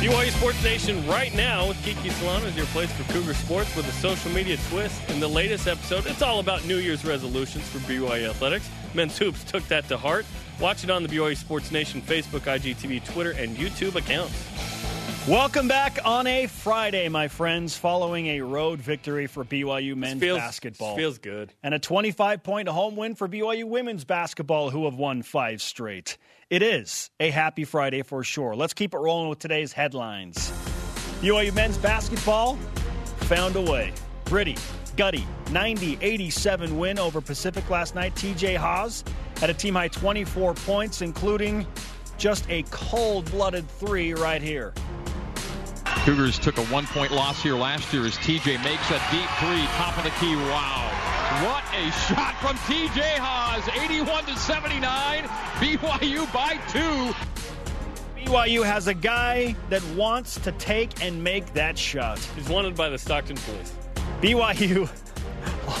[0.00, 3.86] BYU Sports Nation right now with Kiki Solano is your place for Cougar Sports with
[3.86, 4.98] a social media twist.
[5.10, 8.66] In the latest episode, it's all about New Year's resolutions for BYU Athletics.
[8.94, 10.24] Men's Hoops took that to heart.
[10.58, 14.32] Watch it on the BYU Sports Nation Facebook, IGTV, Twitter, and YouTube accounts.
[15.28, 20.38] Welcome back on a Friday, my friends, following a road victory for BYU men's feels,
[20.38, 20.96] basketball.
[20.96, 21.52] Feels good.
[21.62, 26.16] And a 25 point home win for BYU women's basketball, who have won five straight.
[26.50, 28.56] It is a happy Friday for sure.
[28.56, 30.50] Let's keep it rolling with today's headlines.
[31.20, 32.56] BYU men's basketball
[33.28, 33.92] found a way.
[34.24, 34.56] Gritty,
[34.96, 38.16] gutty 90 87 win over Pacific last night.
[38.16, 39.04] TJ Haws
[39.36, 41.64] had a team high 24 points, including
[42.18, 44.74] just a cold blooded three right here.
[46.04, 49.64] Cougars took a one point loss here last year as TJ makes a deep three,
[49.76, 50.34] top of the key.
[50.34, 50.79] Wow.
[51.30, 53.62] What a shot from TJ Haws.
[53.80, 55.22] 81 to 79.
[55.60, 57.14] BYU by two.
[58.16, 62.18] BYU has a guy that wants to take and make that shot.
[62.34, 63.72] He's wanted by the Stockton police.
[64.20, 64.90] BYU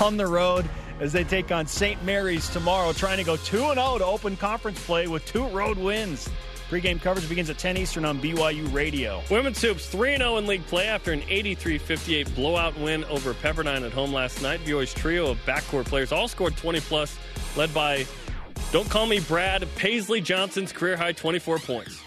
[0.00, 2.00] on the road as they take on St.
[2.04, 6.28] Mary's tomorrow, trying to go 2 0 to open conference play with two road wins.
[6.70, 9.24] Pre-game coverage begins at 10 Eastern on BYU Radio.
[9.28, 13.84] Women's Hoops 3 0 in league play after an 83 58 blowout win over Pepperdine
[13.84, 14.60] at home last night.
[14.60, 17.18] BYU's trio of backcourt players all scored 20 plus,
[17.56, 18.06] led by,
[18.70, 22.00] don't call me Brad, Paisley Johnson's career high 24 points.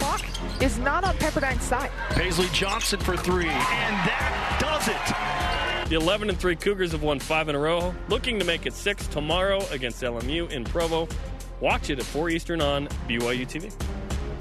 [0.00, 0.24] Clock
[0.60, 1.92] is not on Pepperdine's side.
[2.10, 5.90] Paisley Johnson for three, and that does it.
[5.90, 8.72] The 11 and 3 Cougars have won five in a row, looking to make it
[8.72, 11.06] six tomorrow against LMU in Provo.
[11.60, 13.72] Watch it at 4 Eastern on BYU TV.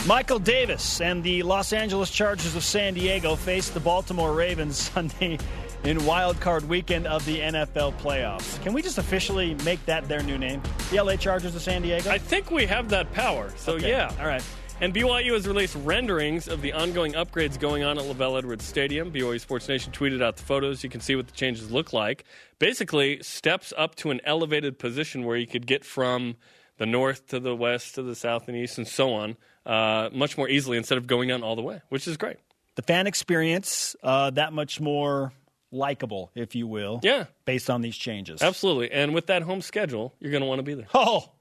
[0.08, 5.38] Michael Davis and the Los Angeles Chargers of San Diego face the Baltimore Ravens Sunday
[5.86, 8.62] in wild card weekend of the NFL playoffs.
[8.64, 10.62] Can we just officially make that their new name?
[10.92, 12.10] The LA Chargers of San Diego?
[12.10, 13.90] I think we have that power, so Okay.
[13.90, 14.14] yeah.
[14.20, 14.44] All right.
[14.82, 19.12] And BYU has released renderings of the ongoing upgrades going on at LaVell Edwards Stadium.
[19.12, 20.84] BYU Sports Nation tweeted out the photos.
[20.84, 22.26] You can see what the changes look like.
[22.60, 26.36] Basically, steps up to an elevated position where you could get from
[26.78, 30.38] the north to the west to the south and east and so on uh, much
[30.38, 32.38] more easily instead of going down all the way, which is great.
[32.76, 35.32] The fan experience, uh, that much more
[35.72, 37.00] likable, if you will.
[37.04, 37.26] Yeah.
[37.46, 38.42] Based on these changes.
[38.42, 38.92] Absolutely.
[38.92, 40.88] And with that home schedule, you're going to want to be there.
[40.94, 41.32] Oh,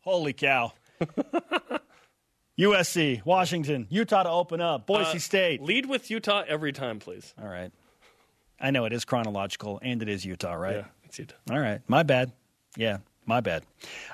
[0.00, 0.72] holy cow.
[2.58, 5.62] USC, Washington, Utah to open up, Boise Uh, State.
[5.62, 7.34] Lead with Utah every time, please.
[7.40, 7.70] All right.
[8.58, 10.76] I know it is chronological and it is Utah, right?
[10.76, 11.34] Yeah, it's Utah.
[11.50, 11.82] All right.
[11.86, 12.32] My bad.
[12.78, 13.64] Yeah, my bad.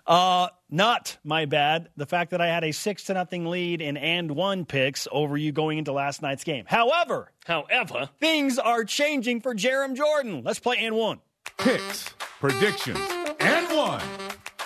[0.07, 1.89] Uh, not my bad.
[1.97, 5.37] The fact that I had a six to nothing lead in and one picks over
[5.37, 6.65] you going into last night's game.
[6.67, 10.43] However, However, things are changing for Jarom Jordan.
[10.45, 11.21] Let's play and one.
[11.59, 12.09] Picks,
[12.41, 12.99] predictions,
[13.41, 14.03] and one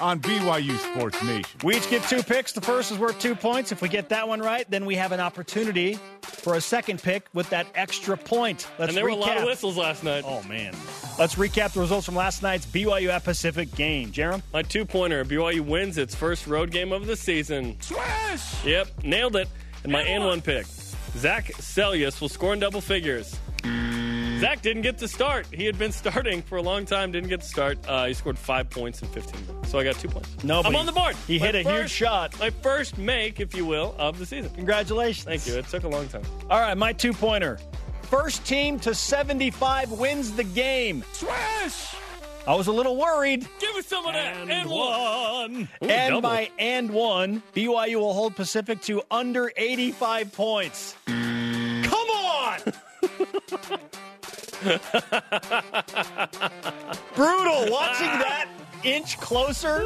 [0.00, 1.60] on BYU Sports Nation.
[1.64, 2.52] We each get two picks.
[2.52, 3.72] The first is worth two points.
[3.72, 7.26] If we get that one right, then we have an opportunity for a second pick
[7.34, 8.68] with that extra point.
[8.78, 9.46] Let's and there were a lot of recap.
[9.46, 10.24] whistles last night.
[10.26, 10.74] Oh man.
[11.18, 14.12] Let's recap the results from last night's BYU at Pacific game.
[14.12, 14.42] Jarom?
[14.52, 17.80] My two pointer BYU wins its first road game of the season.
[17.80, 18.64] Swish!
[18.64, 19.48] Yep, nailed it.
[19.82, 20.66] And my and one pick
[21.16, 23.38] Zac Seljaas will score in double figures.
[24.38, 25.46] Zac didn't get to start.
[25.52, 27.78] He had been starting for a long time, didn't get to start.
[27.88, 29.70] Uh, he scored five points in 15 minutes.
[29.70, 30.44] So I got two points.
[30.44, 31.16] No, I'm on the board.
[31.26, 32.38] he My hit a huge shot.
[32.38, 34.50] My first make, if you will, of the season.
[34.54, 35.24] Congratulations.
[35.24, 35.58] Thank you.
[35.58, 36.22] It took a long time.
[36.50, 37.58] All right, my two pointer.
[38.02, 41.02] First team to 75 wins the game.
[41.12, 41.94] Swish!
[42.46, 43.48] I was a little worried.
[43.58, 44.36] Give us some of that.
[44.36, 45.68] And, one.
[45.82, 46.20] Ooh, and double.
[46.20, 50.94] by and one, BYU will hold Pacific to under 85 points.
[57.14, 57.70] Brutal.
[57.70, 58.48] Watching that
[58.84, 59.82] inch closer.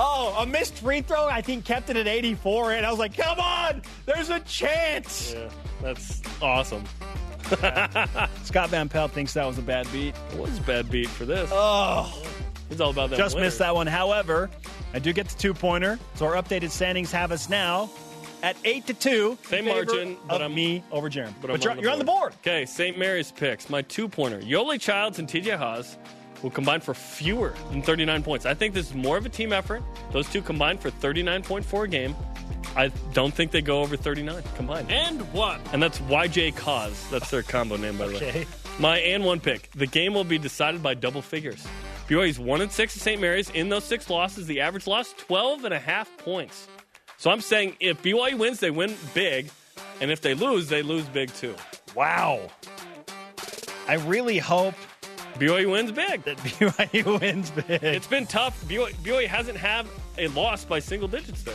[0.00, 2.72] Oh, a missed free throw, I think, kept it at 84.
[2.74, 5.34] And I was like, come on, there's a chance.
[5.36, 5.48] Yeah,
[5.82, 6.84] that's awesome.
[8.44, 10.14] Scott Van Pelt thinks that was a bad beat.
[10.32, 11.48] It was a bad beat for this.
[11.52, 12.22] Oh,
[12.70, 13.16] It's all about that.
[13.16, 13.86] just missed that one.
[13.86, 14.50] However,
[14.92, 15.98] I do get the two pointer.
[16.14, 17.90] So our updated standings have us now
[18.42, 19.38] at 8 to 2.
[19.44, 21.34] Same in favor margin, but of I'm- me over Jeremy.
[21.40, 22.34] But, But, you're, on the you're on the board.
[22.42, 22.98] Okay, St.
[22.98, 23.68] Mary's picks.
[23.70, 24.40] My two pointer.
[24.40, 25.96] Yoeli Childs and TJ Haws
[26.42, 28.46] will combine for fewer than 39 points.
[28.46, 29.82] I think this is more of a team effort.
[30.12, 32.14] Those two combined for 39.4 a game.
[32.76, 34.90] I don't think they go over 39 combined.
[34.90, 35.60] And one.
[35.72, 37.08] And that's YJ Cause.
[37.10, 38.46] That's their combo name, by the way.
[38.78, 39.70] My and one pick.
[39.72, 41.66] The game will be decided by double figures.
[42.08, 43.20] BYU's one and six at St.
[43.20, 43.50] Mary's.
[43.50, 46.68] In those six losses, the average loss 12 and a half points.
[47.18, 49.50] So I'm saying if BYU wins, they win big,
[50.00, 51.54] and if they lose, they lose big too.
[51.94, 52.48] Wow.
[53.88, 54.74] I really hope
[55.38, 56.22] BYU wins big.
[56.24, 57.82] that BYU wins big.
[57.82, 58.62] It's been tough.
[58.66, 61.52] BYU, BYU hasn't had a loss by single digits though.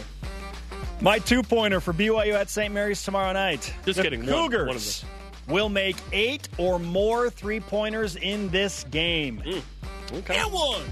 [1.01, 2.73] My two pointer for BYU at St.
[2.73, 3.73] Mary's tomorrow night.
[3.85, 4.25] Just the kidding.
[4.25, 5.09] One- one Cougars them.
[5.47, 9.41] will make eight or more three pointers in this game.
[9.45, 9.61] Mm,
[10.19, 10.37] okay.
[10.39, 10.83] And one.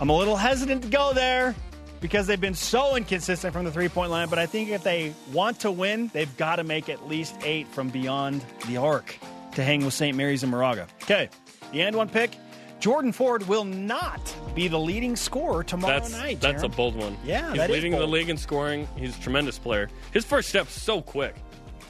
[0.00, 1.54] I'm a little hesitant to go there
[2.02, 5.14] because they've been so inconsistent from the three point line, but I think if they
[5.32, 9.16] want to win, they've got to make at least eight from beyond the arc
[9.54, 10.14] to hang with St.
[10.16, 10.86] Mary's and Moraga.
[11.04, 11.30] Okay,
[11.72, 12.32] the end one pick.
[12.80, 16.40] Jordan Ford will not be the leading scorer tomorrow That's night.
[16.40, 17.16] that's a bold one.
[17.24, 18.88] Yeah, he's leading the league in scoring.
[18.96, 19.88] He's a tremendous player.
[20.12, 21.36] His first step's so quick.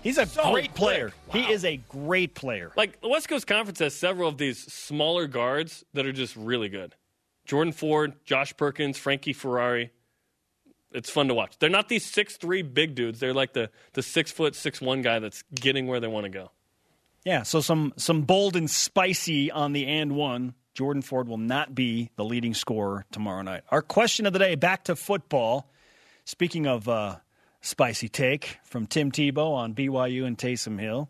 [0.02, 1.12] He's a So great player.
[1.30, 1.44] quick.
[1.46, 2.72] He is a great player.
[2.76, 6.68] Like the West Coast Conference has several of these smaller guards that are just really
[6.68, 6.94] good.
[7.46, 9.92] Jordan Ford, Josh Perkins, Frankie Ferrari.
[10.94, 11.58] It's fun to watch.
[11.58, 13.20] They're not these six three big dudes.
[13.20, 16.30] They're like the the six foot six one guy that's getting where they want to
[16.30, 16.50] go.
[17.24, 20.54] Yeah, so some some bold and spicy on the and one.
[20.74, 23.62] Jordan Ford will not be the leading scorer tomorrow night.
[23.70, 25.68] Our question of the day: Back to football.
[26.24, 27.16] Speaking of uh,
[27.62, 31.08] spicy take from Tim Tebow on BYU and Taysom Hill.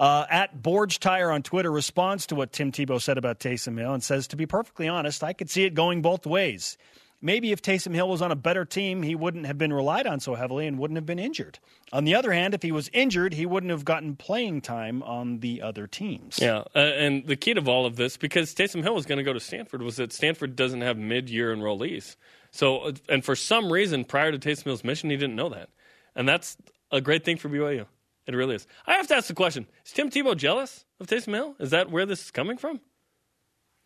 [0.00, 3.94] Uh, at Borge Tire on Twitter responds to what Tim Tebow said about Taysom Hill
[3.94, 6.76] and says, to be perfectly honest, I could see it going both ways.
[7.24, 10.18] Maybe if Taysom Hill was on a better team, he wouldn't have been relied on
[10.18, 11.60] so heavily and wouldn't have been injured.
[11.92, 15.38] On the other hand, if he was injured, he wouldn't have gotten playing time on
[15.38, 16.40] the other teams.
[16.42, 19.22] Yeah, uh, and the key to all of this, because Taysom Hill was going to
[19.22, 22.16] go to Stanford, was that Stanford doesn't have mid-year enrollees.
[22.50, 25.68] So, uh, and for some reason, prior to Taysom Hill's mission, he didn't know that,
[26.16, 26.56] and that's
[26.90, 27.86] a great thing for BYU.
[28.26, 28.66] It really is.
[28.86, 31.54] I have to ask the question: Is Tim Tebow jealous of Taysom Hill?
[31.60, 32.80] Is that where this is coming from?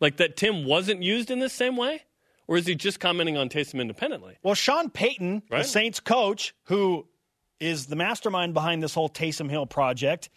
[0.01, 2.03] Like that Tim wasn't used in this same way,
[2.49, 4.37] or is he just commenting on Taysom independently?
[4.43, 7.07] Well, Sean Payton, the Saints coach, who
[7.61, 10.29] is the mastermind behind this whole Taysom Hill project,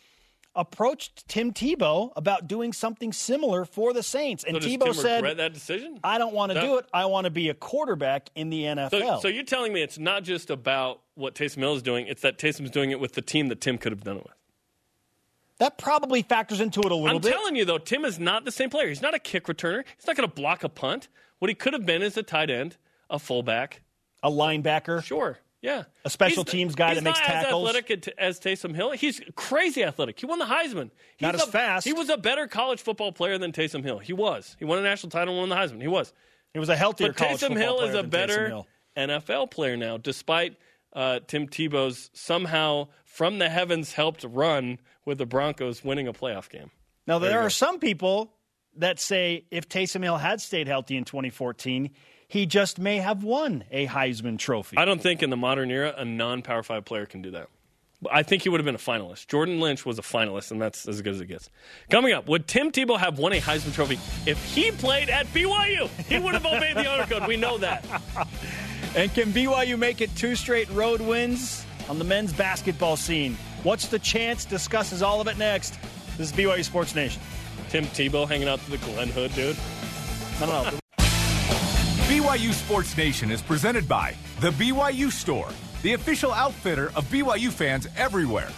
[0.55, 4.43] approached Tim Tebow about doing something similar for the Saints.
[4.43, 5.99] And So Tebow said, that decision?
[6.03, 6.85] I don't want to That- do it.
[6.93, 8.89] I want to be a quarterback in the NFL.
[9.17, 12.21] So, so you're telling me it's not just about what Taysom Hill is doing; it's
[12.23, 14.33] that Taysom's doing it with the team that Tim could have done it with.
[15.59, 17.31] that probably factors into it a little I'm bit.
[17.33, 18.87] telling you though, Tim is not the same player.
[18.87, 19.83] He's not a kick returner.
[19.97, 21.09] He's not going to block a punt.
[21.39, 22.77] What he could have been is a tight end,
[23.09, 23.81] a fullback.
[24.21, 25.03] a linebacker.
[25.03, 27.35] Sure, yeah, A special He's- teams guy that makes tackles.
[27.37, 27.75] He's not.
[27.75, 30.19] As athletic as Taysom Hill, he's crazy athletic.
[30.19, 30.89] He won the Heisman.
[31.17, 31.85] He's Not as a- fast.
[31.85, 33.99] He was a better college football player than Taysom Hill.
[33.99, 34.55] He was.
[34.59, 35.81] He won a national title, and won the Heisman.
[35.81, 36.13] He was.
[36.53, 38.63] He was a healthier But college Taysom Hill is a better
[38.97, 40.57] NFL player now, despite
[40.93, 46.49] uh, Tim Tebow's somehow from the heavens helped run with the Broncos winning a playoff
[46.49, 46.71] game.
[47.07, 47.49] Now, There there are go.
[47.49, 48.33] some people
[48.79, 51.91] that say if Taysom Hill had stayed healthy in 2014,
[52.27, 54.77] he just may have won a Heisman Trophy.
[54.77, 57.47] I don't think in the modern era a non-power five player can do that.
[58.09, 59.27] I think he would have been a finalist.
[59.27, 61.49] Jordan Lynch was a finalist, and that's as good as it gets.
[61.89, 65.89] Coming up, would Tim Tebow have won a Heisman Trophy if he played at BYU?
[66.07, 67.27] He would have obeyed the honor code.
[67.27, 67.83] We know that.
[68.95, 73.37] And can BYU make it two straight road wins on the men's basketball scene?
[73.61, 74.45] What's the chance?
[74.45, 75.77] Discusses all of it next.
[76.17, 77.21] This is BYU Sports Nation.
[77.69, 79.55] Tim Tebow hanging out to the Glen Hood, dude.
[80.39, 80.79] No, no, no.
[82.07, 85.49] BYU Sports Nation is presented by The BYU Store,
[85.83, 88.49] the official outfitter of BYU fans everywhere.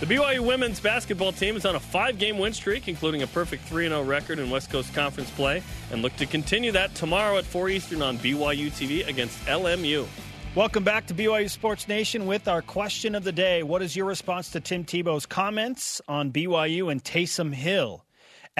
[0.00, 3.64] The BYU women's basketball team is on a five game win streak, including a perfect
[3.64, 5.62] 3 0 record in West Coast Conference play,
[5.92, 10.06] and look to continue that tomorrow at 4 Eastern on BYU TV against LMU.
[10.54, 13.62] Welcome back to BYU Sports Nation with our question of the day.
[13.62, 18.04] What is your response to Tim Tebow's comments on BYU and Taysom Hill?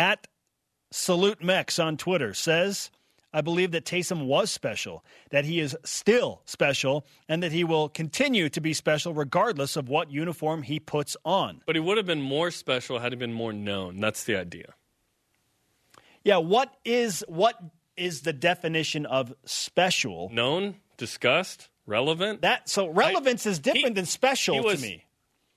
[0.00, 0.28] At
[0.90, 2.90] Salute Mex on Twitter says,
[3.34, 7.90] I believe that Taysom was special, that he is still special, and that he will
[7.90, 11.60] continue to be special regardless of what uniform he puts on.
[11.66, 14.00] But he would have been more special had he been more known.
[14.00, 14.72] That's the idea.
[16.24, 17.60] Yeah, what is what
[17.94, 20.30] is the definition of special?
[20.32, 22.40] Known, discussed, relevant.
[22.40, 25.04] That so relevance is different he- than special was- to me.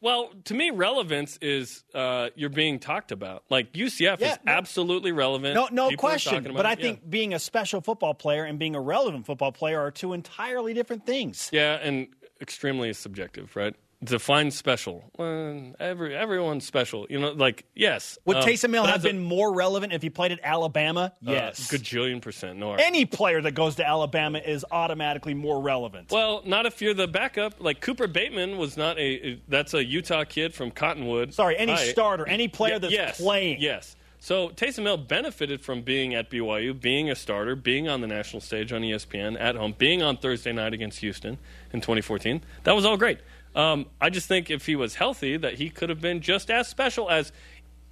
[0.03, 3.45] Well, to me, relevance is uh, you're being talked about.
[3.49, 5.55] Like UCF Yeah, is no- absolutely relevant.
[5.55, 6.51] No, no People question.
[6.53, 6.79] But I it.
[6.79, 6.83] Yeah.
[6.83, 10.73] think being a special football player and being a relevant football player are two entirely
[10.73, 11.49] different things.
[11.53, 12.09] Yeah, and
[12.41, 13.75] extremely subjective, right?
[14.03, 15.03] Define special.
[15.17, 17.07] Well, every everyone's special.
[17.09, 18.17] You know, like yes.
[18.25, 21.13] Would um, Taysom Hill have as a- been more relevant if he played at Alabama?
[21.25, 21.71] uh, Yes.
[21.71, 22.59] gajillion percent.
[22.59, 22.73] No.
[22.73, 26.11] Any player that goes to Alabama is automatically more relevant.
[26.11, 27.55] Well, not if you're the backup.
[27.59, 29.39] Like Cooper Bateman was not a.
[29.47, 31.33] That's a Utah kid from Cottonwood.
[31.33, 31.85] Sorry, any High.
[31.85, 33.61] starter, any player that's yes, playing.
[33.61, 33.95] Yes.
[34.19, 38.39] So Taysom Hill benefited from being at BYU, being a starter, being on the national
[38.39, 41.37] stage on ESPN at home, being on Thursday night against Houston
[41.73, 42.41] in 2014.
[42.63, 43.19] That was all great.
[43.55, 46.67] Um, I just think if he was healthy, that he could have been just as
[46.67, 47.31] special as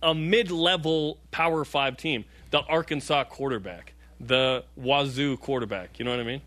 [0.01, 5.99] a mid-level Power Five team, the Arkansas quarterback, the Wazoo quarterback.
[5.99, 6.41] You know what I mean?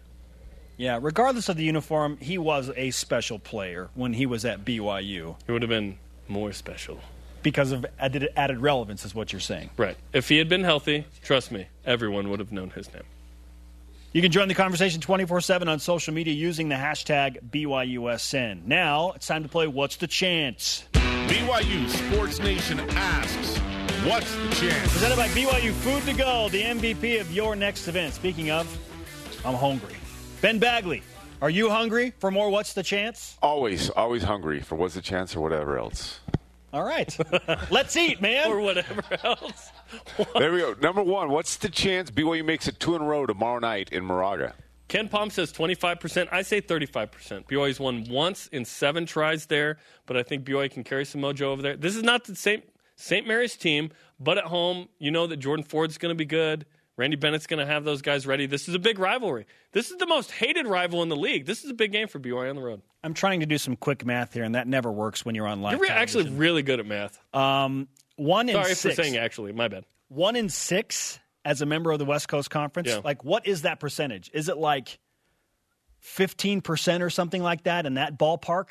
[0.76, 5.36] Yeah, regardless of the uniform, he was a special player when he was at BYU
[5.46, 6.98] He would have been more special.
[7.44, 9.70] because of added, added relevance, is what you're saying.
[9.76, 9.96] Right.
[10.12, 13.04] If he had been healthy, trust me, everyone would have known his name.
[14.14, 18.64] You can join the conversation 24 7 on social media using the hashtag BYUSN.
[18.64, 20.84] Now, it's time to play What's the Chance?
[20.92, 23.58] BYU Sports Nation asks,
[24.08, 24.92] what's the chance?
[24.92, 28.14] Presented by BYU Food to Go, the MVP of your next event.
[28.14, 28.68] Speaking of,
[29.44, 29.96] I'm hungry.
[30.40, 31.02] Ben Bagley,
[31.42, 32.50] Are you hungry for more?
[32.50, 33.36] What's the chance?
[33.42, 36.20] Always, always hungry for what's the chance or whatever else.
[36.74, 37.16] All right,
[37.70, 38.50] let's eat, man.
[38.50, 39.70] or whatever else.
[40.36, 40.74] There we go.
[40.82, 44.04] Number one, what's the chance BYU makes it two in a row tomorrow night in
[44.04, 44.54] Moraga?
[44.88, 46.26] KenPom says 25%.
[46.32, 47.46] I say 35%.
[47.46, 51.42] BYU's won once in seven tries there, but I think BYU can carry some mojo
[51.42, 51.76] over there.
[51.76, 52.62] This is not the same
[52.96, 53.24] St.
[53.24, 56.66] Mary's team, but at home, you know that Jordan Ford's going to be good.
[56.96, 58.46] Randy Bennett's going to have those guys ready.
[58.46, 59.46] This is a big rivalry.
[59.72, 61.44] This is the most hated rival in the league.
[61.44, 62.82] This is a big game for BYU on the road.
[63.02, 65.60] I'm trying to do some quick math here, and that never works when you're on
[65.60, 65.72] live.
[65.72, 67.18] You're re- actually really good at math.
[67.34, 68.94] um, one in Sorry six.
[68.94, 69.50] for saying actually.
[69.52, 69.84] My bad.
[70.08, 72.88] one in six as a member of the West Coast Conference.
[72.88, 73.00] Yeah.
[73.04, 74.30] Like, what is that percentage?
[74.32, 74.98] Is it like
[76.02, 78.68] 15% or something like that in that ballpark?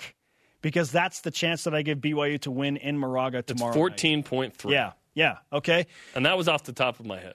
[0.61, 3.73] Because that's the chance that I give BYU to win in Moraga It's tomorrow.
[3.87, 3.97] night.
[3.97, 4.71] 14.3.
[4.71, 5.87] Yeah, yeah, okay.
[6.15, 7.33] And that was off the top of my head.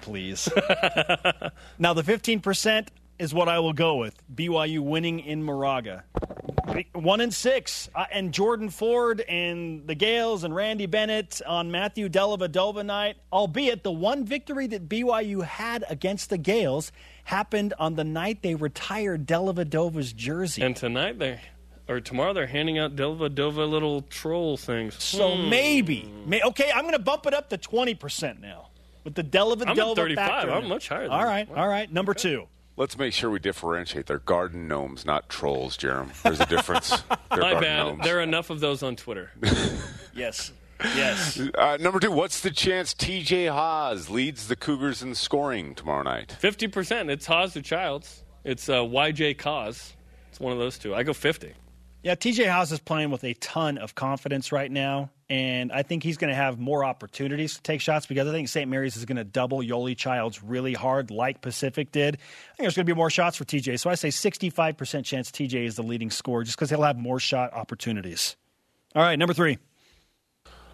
[0.00, 0.48] Please.
[1.78, 2.88] now, the 15%
[3.18, 4.14] is what I will go with.
[4.34, 6.04] BYU winning in Moraga.
[6.92, 7.88] One and six.
[7.94, 13.82] Uh, and Jordan Ford and the Gaels and Randy Bennett on Matthew Dellavedova night, albeit
[13.82, 16.92] the one victory that BYU had against the Gaels
[17.24, 20.62] happened on the night they retired Dellavedova's jersey.
[20.62, 21.40] And tonight they
[21.88, 25.02] or tomorrow they're handing out Dellavedova little troll things.
[25.02, 25.48] so Hmm.
[25.48, 28.67] maybe, may, okay, I'm going to bump it up to 20% now
[29.08, 30.26] with the Dellavedova I'm at 35.
[30.28, 30.50] Factor.
[30.52, 31.02] I'm much higher.
[31.02, 31.54] Than all right, you.
[31.54, 31.90] all right.
[31.92, 32.46] Number two.
[32.76, 34.06] Let's make sure we differentiate.
[34.06, 36.12] They're garden gnomes, not trolls, Jarom.
[36.22, 36.90] There's a difference.
[37.30, 37.86] They're My bad.
[37.86, 38.04] gnomes.
[38.04, 39.30] There are enough of those on Twitter.
[40.14, 40.50] Yes.
[40.96, 41.38] Yes.
[41.56, 46.36] Uh, number two, what's the chance TJ Haws leads the Cougars in scoring tomorrow night?
[46.42, 47.08] 50%.
[47.08, 48.24] It's Haws or Childs.
[48.44, 49.92] It's uh, YJ Cause.
[50.30, 50.96] It's one of those two.
[50.96, 51.54] I go 50.
[52.02, 56.02] Yeah, TJ Haws is playing with a ton of confidence right now, and I think
[56.02, 58.68] he's going to have more opportunities to take shots because I think St.
[58.68, 62.14] Mary's is going to double Yoeli Childs really hard, like Pacific did.
[62.14, 65.30] I think there's going to be more shots for TJ, so I say 65% chance
[65.30, 68.36] TJ is the leading scorer just because he'll have more shot opportunities.
[68.94, 69.58] All right, number three.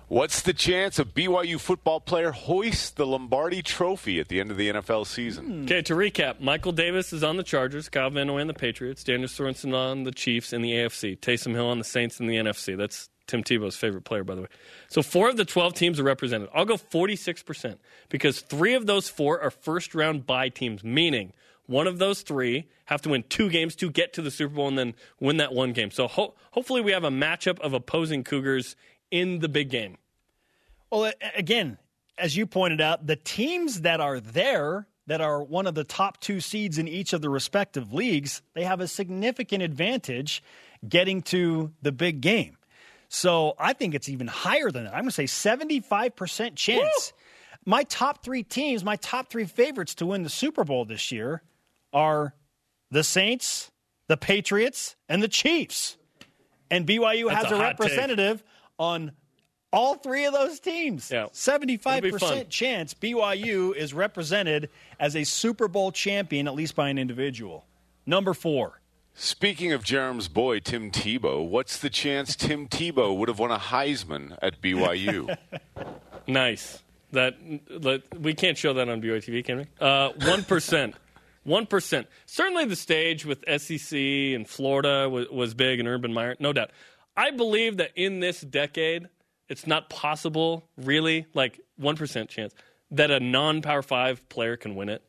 [0.09, 4.59] What's the chance a BYU football player hoists the Lombardi Trophy at the end of
[4.59, 5.47] the NFL season?
[5.47, 5.65] Hmm.
[5.65, 9.03] Okay, to recap, Michael Davis is on the Chargers, Kyle Van Noy on the Patriots,
[9.03, 12.37] Daniel Sorensen on the Chiefs in the AFC, Taysom Hill on the Saints in the
[12.37, 12.77] NFC.
[12.77, 14.49] That's Tim Tebow's favorite player, by the way.
[14.89, 16.49] So four of the 12 teams are represented.
[16.55, 21.33] I'll go 46% because three of those four are first round bye teams, meaning
[21.66, 24.68] one of those three have to win two games to get to the Super Bowl
[24.68, 25.91] and then win that one game.
[25.91, 28.77] So ho- hopefully we have a matchup of opposing Cougars
[29.11, 29.97] in the big game.
[30.91, 31.79] Well, again,
[32.18, 36.20] as you pointed out, the teams that are there that are one of the top
[36.20, 40.43] two seeds in each of the respective leagues, they have a significant advantage
[40.89, 42.57] getting to the big game.
[43.15, 44.93] So I think it's even higher than that.
[44.93, 47.12] I'm going to say 75% chance.
[47.65, 51.41] My top three teams, my top three favorites to win the Super Bowl this year
[51.93, 52.35] are
[52.91, 53.71] the Saints,
[54.09, 55.97] the Patriots, and the Chiefs.
[56.73, 57.81] And BYU That's has a a, hot take.
[57.81, 58.43] representative
[58.81, 59.12] on
[59.73, 61.09] all three of those teams.
[61.09, 61.27] Yeah.
[61.27, 62.49] 75% It'll be fun.
[62.49, 67.65] chance BYU is represented as a Super Bowl champion, at least by an individual.
[68.07, 68.81] Number four.
[69.17, 73.59] Speaking of Jarom's boy, Tim Tebow, what's the chance Tim Tebow would have won a
[73.59, 75.37] Heisman at BYU?
[76.27, 76.83] Nice.
[77.12, 77.37] That,
[77.69, 79.67] that we can't show that on BYU TV, can we?
[79.79, 80.95] Uh, One percent.
[81.45, 82.07] One percent.
[82.25, 86.71] Certainly, the stage with SEC and Florida was, was big, and Urban Meyer, no doubt.
[87.15, 89.09] I believe that in this decade,
[89.51, 92.55] it's not possible, really, like one percent chance
[92.91, 95.03] that a non-Power Five player can win it.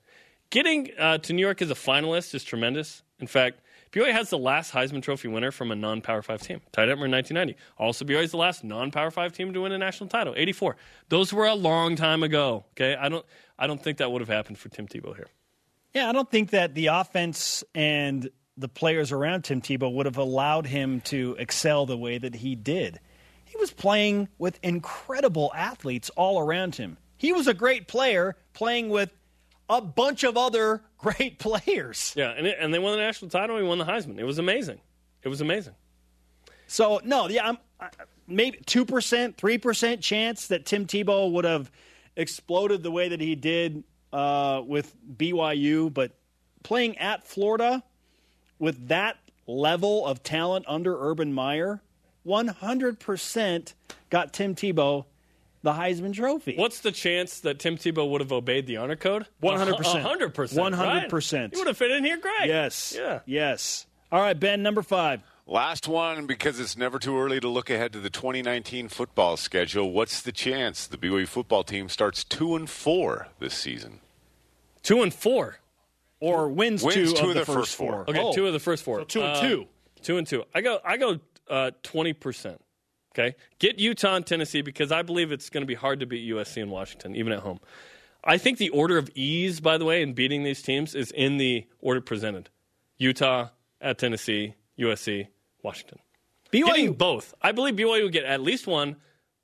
[0.50, 3.04] Getting uh, to New York as a finalist is tremendous.
[3.20, 3.62] In fact,
[3.96, 7.12] BYU has the last Heisman Trophy winner from a non-Power Five team, Ty Detmer in
[7.12, 7.56] 1990.
[7.78, 10.76] Also, BYU is the last non-Power Five team to win a national title, 84.
[11.08, 12.66] Those were a long time ago.
[12.74, 13.26] Okay, I don't,
[13.58, 15.28] I don't think that would have happened for Tim Tebow here.
[15.94, 20.18] Yeah, I don't think that the offense and the players around Tim Tebow would have
[20.18, 23.00] allowed him to excel the way that he did.
[23.46, 26.98] He was playing with incredible athletes all around him.
[27.16, 29.14] He was a great player playing with
[29.70, 32.14] a bunch of other great players.
[32.16, 33.56] Yeah, and, it, and they won the national title.
[33.58, 34.18] And he won the Heisman.
[34.20, 34.80] It was amazing.
[35.24, 35.74] It was amazing.
[36.68, 37.90] So no, yeah, I'm I-
[38.28, 41.72] maybe two percent, three percent chance that Tim Tebow would have
[42.16, 46.12] exploded the way that he did uh, with BYU, but
[46.64, 47.84] playing at Florida
[48.58, 51.82] with that level of talent under Urban Meyer,
[52.24, 53.74] one hundred percent
[54.10, 55.06] got Tim Tebow
[55.66, 56.56] the Heisman Trophy.
[56.56, 59.26] What's the chance that Tim Tebow would have obeyed the honor code?
[59.44, 59.74] 100%.
[60.04, 60.30] 100%.
[61.10, 61.54] 100%.
[61.54, 62.48] He would have fit in here great.
[62.48, 62.96] Yes.
[62.98, 63.20] Yeah.
[63.26, 63.88] Yes.
[64.12, 65.22] All right, Ben, number five.
[65.48, 69.92] Last one, because it's never too early to look ahead to the 2019 football schedule.
[69.92, 74.00] What's the chance the BYU football team starts two and four this season?
[74.84, 75.60] Two and four.
[76.20, 77.92] or wins, Wins two, two of of the their first first four.
[77.92, 78.10] four.
[78.10, 78.34] Okay, Oh.
[78.34, 79.00] two of the first four.
[79.00, 79.68] So two and Uh, two.
[80.04, 80.44] Two and two.
[80.54, 80.80] I go.
[80.86, 81.20] I go.
[81.50, 82.60] uh, Twenty percent.
[83.18, 86.30] Okay, get Utah and Tennessee because I believe it's going to be hard to beat
[86.30, 87.62] USC and Washington, even at home.
[88.26, 91.38] I think the order of ease, by the way, in beating these teams is in
[91.38, 92.50] the order presented:
[92.98, 93.50] Utah
[93.80, 95.28] at Tennessee, USC,
[95.64, 96.00] Washington.
[96.52, 97.34] Getting BYU, both.
[97.42, 98.98] I believe BYU will get at least one.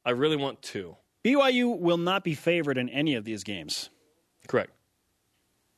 [0.03, 0.97] I really want two.
[1.23, 3.89] BYU will not be favored in any of these games.
[4.47, 4.71] Correct.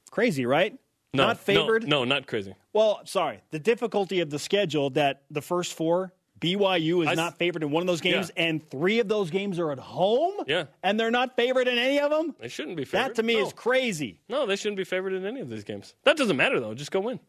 [0.09, 0.77] Crazy, right?
[1.13, 1.87] No, not favored.
[1.87, 2.55] No, no, not crazy.
[2.71, 3.41] Well, sorry.
[3.51, 6.13] The difficulty of the schedule that the first four,
[6.43, 8.43] BYU is I not favored in one of those games, Yeah.
[8.45, 10.43] and three of those games are at home.
[10.47, 10.65] Yeah.
[10.83, 12.35] and they're not favored in any of them.
[12.39, 13.09] They shouldn't be favored.
[13.09, 13.47] That to me no.
[13.47, 14.19] is crazy.
[14.29, 15.95] No, they shouldn't be favored in any of these games.
[16.03, 16.73] That doesn't matter though.
[16.73, 17.19] Just go win.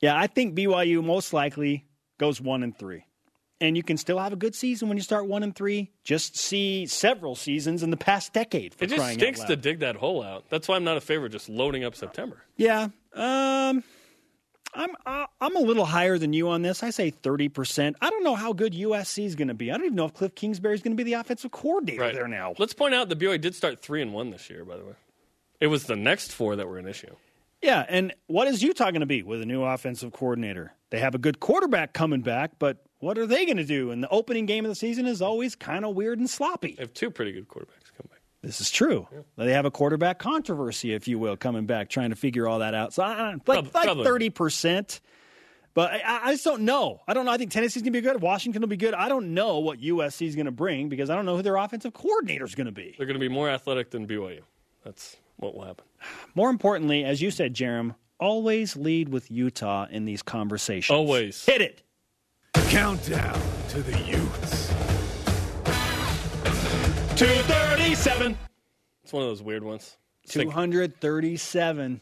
[0.00, 1.86] Yeah, I think BYU most likely
[2.18, 3.04] goes one and three.
[3.60, 5.92] And you can still have a good season when you start one and three.
[6.02, 8.74] Just see several seasons in the past decade.
[8.74, 10.48] For It just stinks out to dig that hole out.
[10.48, 12.42] That's why I'm not a favorite just loading up September.
[12.56, 13.84] Yeah, um,
[14.74, 16.82] I'm uh, I'm a little higher than you on this.
[16.82, 17.96] I say thirty percent.
[18.00, 19.70] I don't know how good USC is going to be.
[19.70, 22.28] I don't even know if Kliff Kingsbury is going to be the offensive coordinator there
[22.28, 22.54] now.
[22.58, 24.64] Let's point out that BYU did start three and one this year.
[24.64, 24.94] By the way,
[25.60, 27.14] it was the next four that were an issue.
[27.62, 30.74] Yeah, and what is Utah going to be with a new offensive coordinator?
[30.90, 33.92] They have a good quarterback coming back, but what are they going to do?
[33.92, 36.74] And the opening game of the season is always kind of weird and sloppy.
[36.76, 38.21] They have two pretty good quarterbacks come back.
[38.42, 39.06] This is true.
[39.36, 42.74] They have a quarterback controversy, if you will, coming back, trying to figure all that
[42.74, 42.92] out.
[42.92, 43.94] So, I don't know, like Prob- probably.
[44.02, 45.00] like thirty percent.
[45.74, 47.00] But I, I just don't know.
[47.08, 47.30] I don't know.
[47.30, 48.20] I think Tennessee's going to be good.
[48.20, 48.92] Washington will be good.
[48.92, 51.56] I don't know what USC is going to bring because I don't know who their
[51.56, 52.94] offensive coordinator is going to be.
[52.98, 54.40] They're going to be more athletic than BYU.
[54.84, 55.86] That's what will happen.
[56.34, 60.94] More importantly, as you said, Jarom, always lead with Utah in these conversations.
[60.94, 61.42] Always.
[61.46, 61.82] hit it.
[62.54, 63.40] Countdown
[63.70, 64.71] to the Utes.
[67.22, 68.36] Two thirty-seven.
[69.04, 69.96] It's one of those weird ones.
[70.26, 70.50] Two Sync-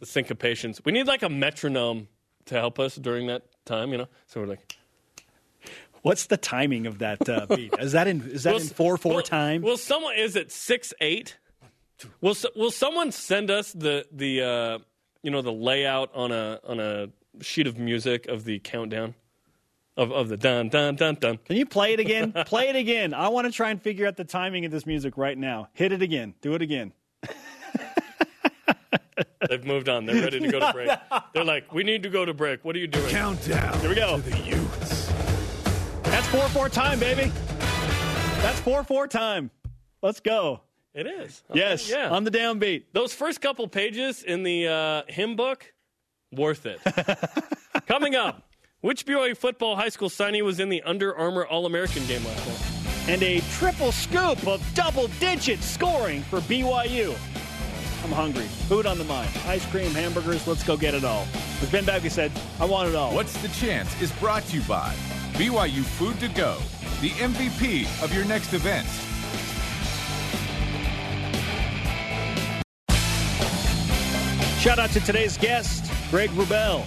[0.01, 0.83] the syncopations.
[0.83, 2.09] We need like a metronome
[2.47, 3.93] to help us during that time.
[3.93, 4.77] You know, so we're like
[6.01, 7.75] What's the timing of that uh, beat?
[7.79, 9.61] Is that in is that Will- in four four will- time?
[9.61, 11.37] Will someone is it six eight?
[12.23, 14.79] Will Will someone send us the the uh,
[15.23, 17.09] you know the layout on a on a
[17.43, 19.14] sheet of music of the countdown
[20.01, 21.39] of of the dun dun dun dun?
[21.45, 22.33] Can you play it again?
[22.47, 23.13] play it again.
[23.15, 25.69] I want to try and figure out the timing of this music right now.
[25.75, 26.35] Hit it again.
[26.41, 26.93] Do it again.
[29.49, 30.07] They've moved on.
[30.07, 30.91] They're ready to go to break.
[31.35, 32.65] They're like, we need to go to break.
[32.65, 33.09] What are you doing?
[33.11, 34.17] Countdown Here we go.
[34.21, 35.07] to the Utes.
[36.05, 37.31] That's four four time, baby.
[38.43, 39.51] That's four four time.
[40.03, 40.61] Let's go.
[40.95, 41.43] It is.
[41.53, 42.11] Yes, Yeah.
[42.11, 42.85] on the downbeat.
[42.93, 45.73] Those first couple pages in the uh, hymn book,
[46.33, 46.81] worth it.
[47.87, 48.50] Coming up,
[48.81, 52.47] which BYU football high school signee was in the Under Armour All American game last
[52.49, 53.09] night?
[53.09, 57.16] And a triple scoop of double digit scoring for BYU.
[58.05, 58.47] I'm hungry.
[58.68, 59.31] Food on the mind.
[59.47, 61.26] Ice cream, hamburgers, let's go get it all.
[61.61, 63.14] As Ben Bagley said, I want it all.
[63.14, 64.95] What's the Chance is brought to you by
[65.35, 66.57] BYU Food to Go,
[67.01, 68.87] the MVP of your next event.
[74.61, 76.85] Shout out to today's guest, Greg Wrubell,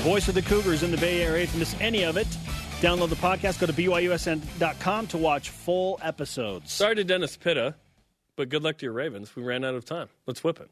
[0.00, 1.44] voice of the Cougars in the Bay Area.
[1.44, 2.26] If you miss any of it,
[2.80, 3.60] download the podcast.
[3.60, 6.72] Go to BYUSN.com to watch full episodes.
[6.72, 7.74] Sorry to Dennis Pitta,
[8.36, 9.34] but good luck to your Ravens.
[9.34, 10.08] We ran out of time.
[10.26, 10.70] Let's whip it.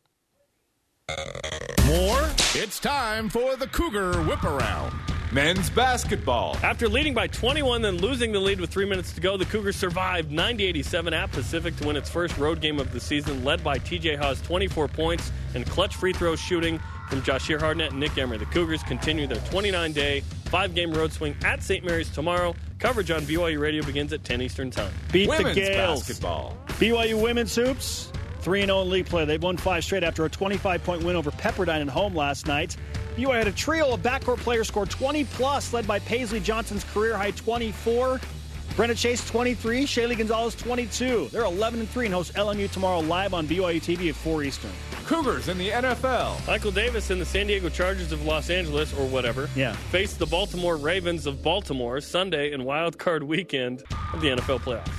[1.86, 2.28] More?
[2.54, 4.92] It's time for the Cougar Whip Around.
[5.32, 6.56] Men's basketball.
[6.62, 9.76] After leading by 21, then losing the lead with three minutes to go, the Cougars
[9.76, 13.78] survived 90-87 at Pacific to win its first road game of the season, led by
[13.78, 18.38] TJ Haws' 24 points and clutch free throw shooting from Jahshire Hardnett and Nick Emery.
[18.38, 21.84] The Cougars continue their 29-day, five-game road swing at St.
[21.84, 22.54] Mary's tomorrow.
[22.78, 24.92] Coverage on BYU Radio begins at 10 Eastern Time.
[25.12, 26.00] Beat Women's the Gaels.
[26.00, 26.56] basketball.
[26.66, 29.24] BYU women's hoops, 3 0 in league play.
[29.24, 32.76] They've won five straight after a 25 point win over Pepperdine at home last night.
[33.16, 37.16] BYU had a trio of backcourt players score 20 plus, led by Paisley Johnson's career
[37.16, 38.20] high 24.
[38.76, 41.30] Brenna Chase 23, Shaylee Gonzalez 22.
[41.32, 44.70] They're 11 and 3 and host LMU tomorrow live on BYU TV at 4 Eastern.
[45.06, 46.44] Cougars in the NFL.
[46.48, 49.72] Michael Davis and the San Diego Chargers of Los Angeles, or whatever, Yeah.
[49.92, 54.90] face the Baltimore Ravens of Baltimore Sunday in Wild Card Weekend of the NFL playoffs.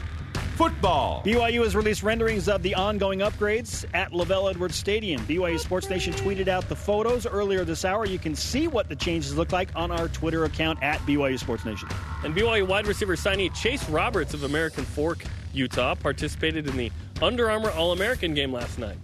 [0.56, 1.22] Football.
[1.24, 5.22] BYU has released renderings of the ongoing upgrades at LaVell Edwards Stadium.
[5.28, 8.06] BYU Sports Nation tweeted out the photos earlier this hour.
[8.08, 11.64] You can see what the changes look like on our Twitter account at BYU Sports
[11.64, 11.90] Nation.
[12.24, 16.92] And BYU wide receiver signee Chase Roberts of American Fork, Utah, participated in the
[17.22, 18.98] Under Armour All American game last night.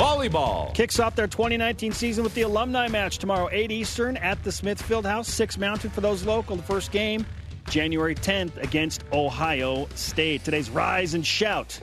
[0.00, 0.72] Volleyball.
[0.72, 4.82] Kicks off their 2019 season with the alumni match tomorrow, 8 Eastern at the Smith
[4.82, 5.26] Fieldhouse.
[5.26, 6.56] Six Mountain for those local.
[6.56, 7.26] The first game,
[7.68, 10.42] January 10th against Ohio State.
[10.42, 11.80] Today's Rise and Shout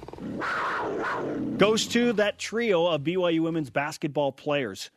[1.57, 4.89] goes to that trio of BYU women's basketball players.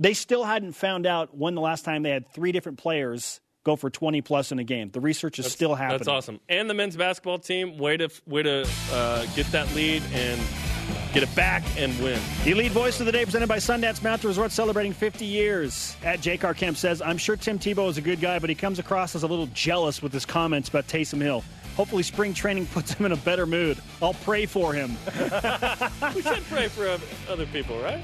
[0.00, 3.76] They still hadn't found out when the last time they had three different players go
[3.76, 4.90] for 20 plus in a game.
[4.90, 5.98] The research is still happening.
[5.98, 6.40] That's awesome.
[6.48, 10.40] And the men's basketball team, way to way to uh, get that lead and
[11.12, 12.20] get it back and win.
[12.44, 15.96] The lead Voice of the Day presented by Sundance Mountain Resort celebrating 50 years.
[16.02, 16.36] At J.
[16.36, 19.14] Car Camp says, I'm sure Tim Tebow is a good guy, but he comes across
[19.14, 21.44] as a little jealous with his comments about Taysom Hill.
[21.76, 23.78] Hopefully, spring training puts him in a better mood.
[24.02, 24.96] I'll pray for him.
[26.14, 26.98] we should pray for
[27.30, 28.02] other people, right?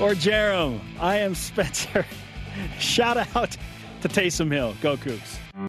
[0.00, 0.80] Or Jarom.
[0.98, 2.04] I am Spencer.
[2.78, 3.56] Shout out
[4.02, 4.74] to Taysom Hill.
[4.80, 5.38] Go Cougs.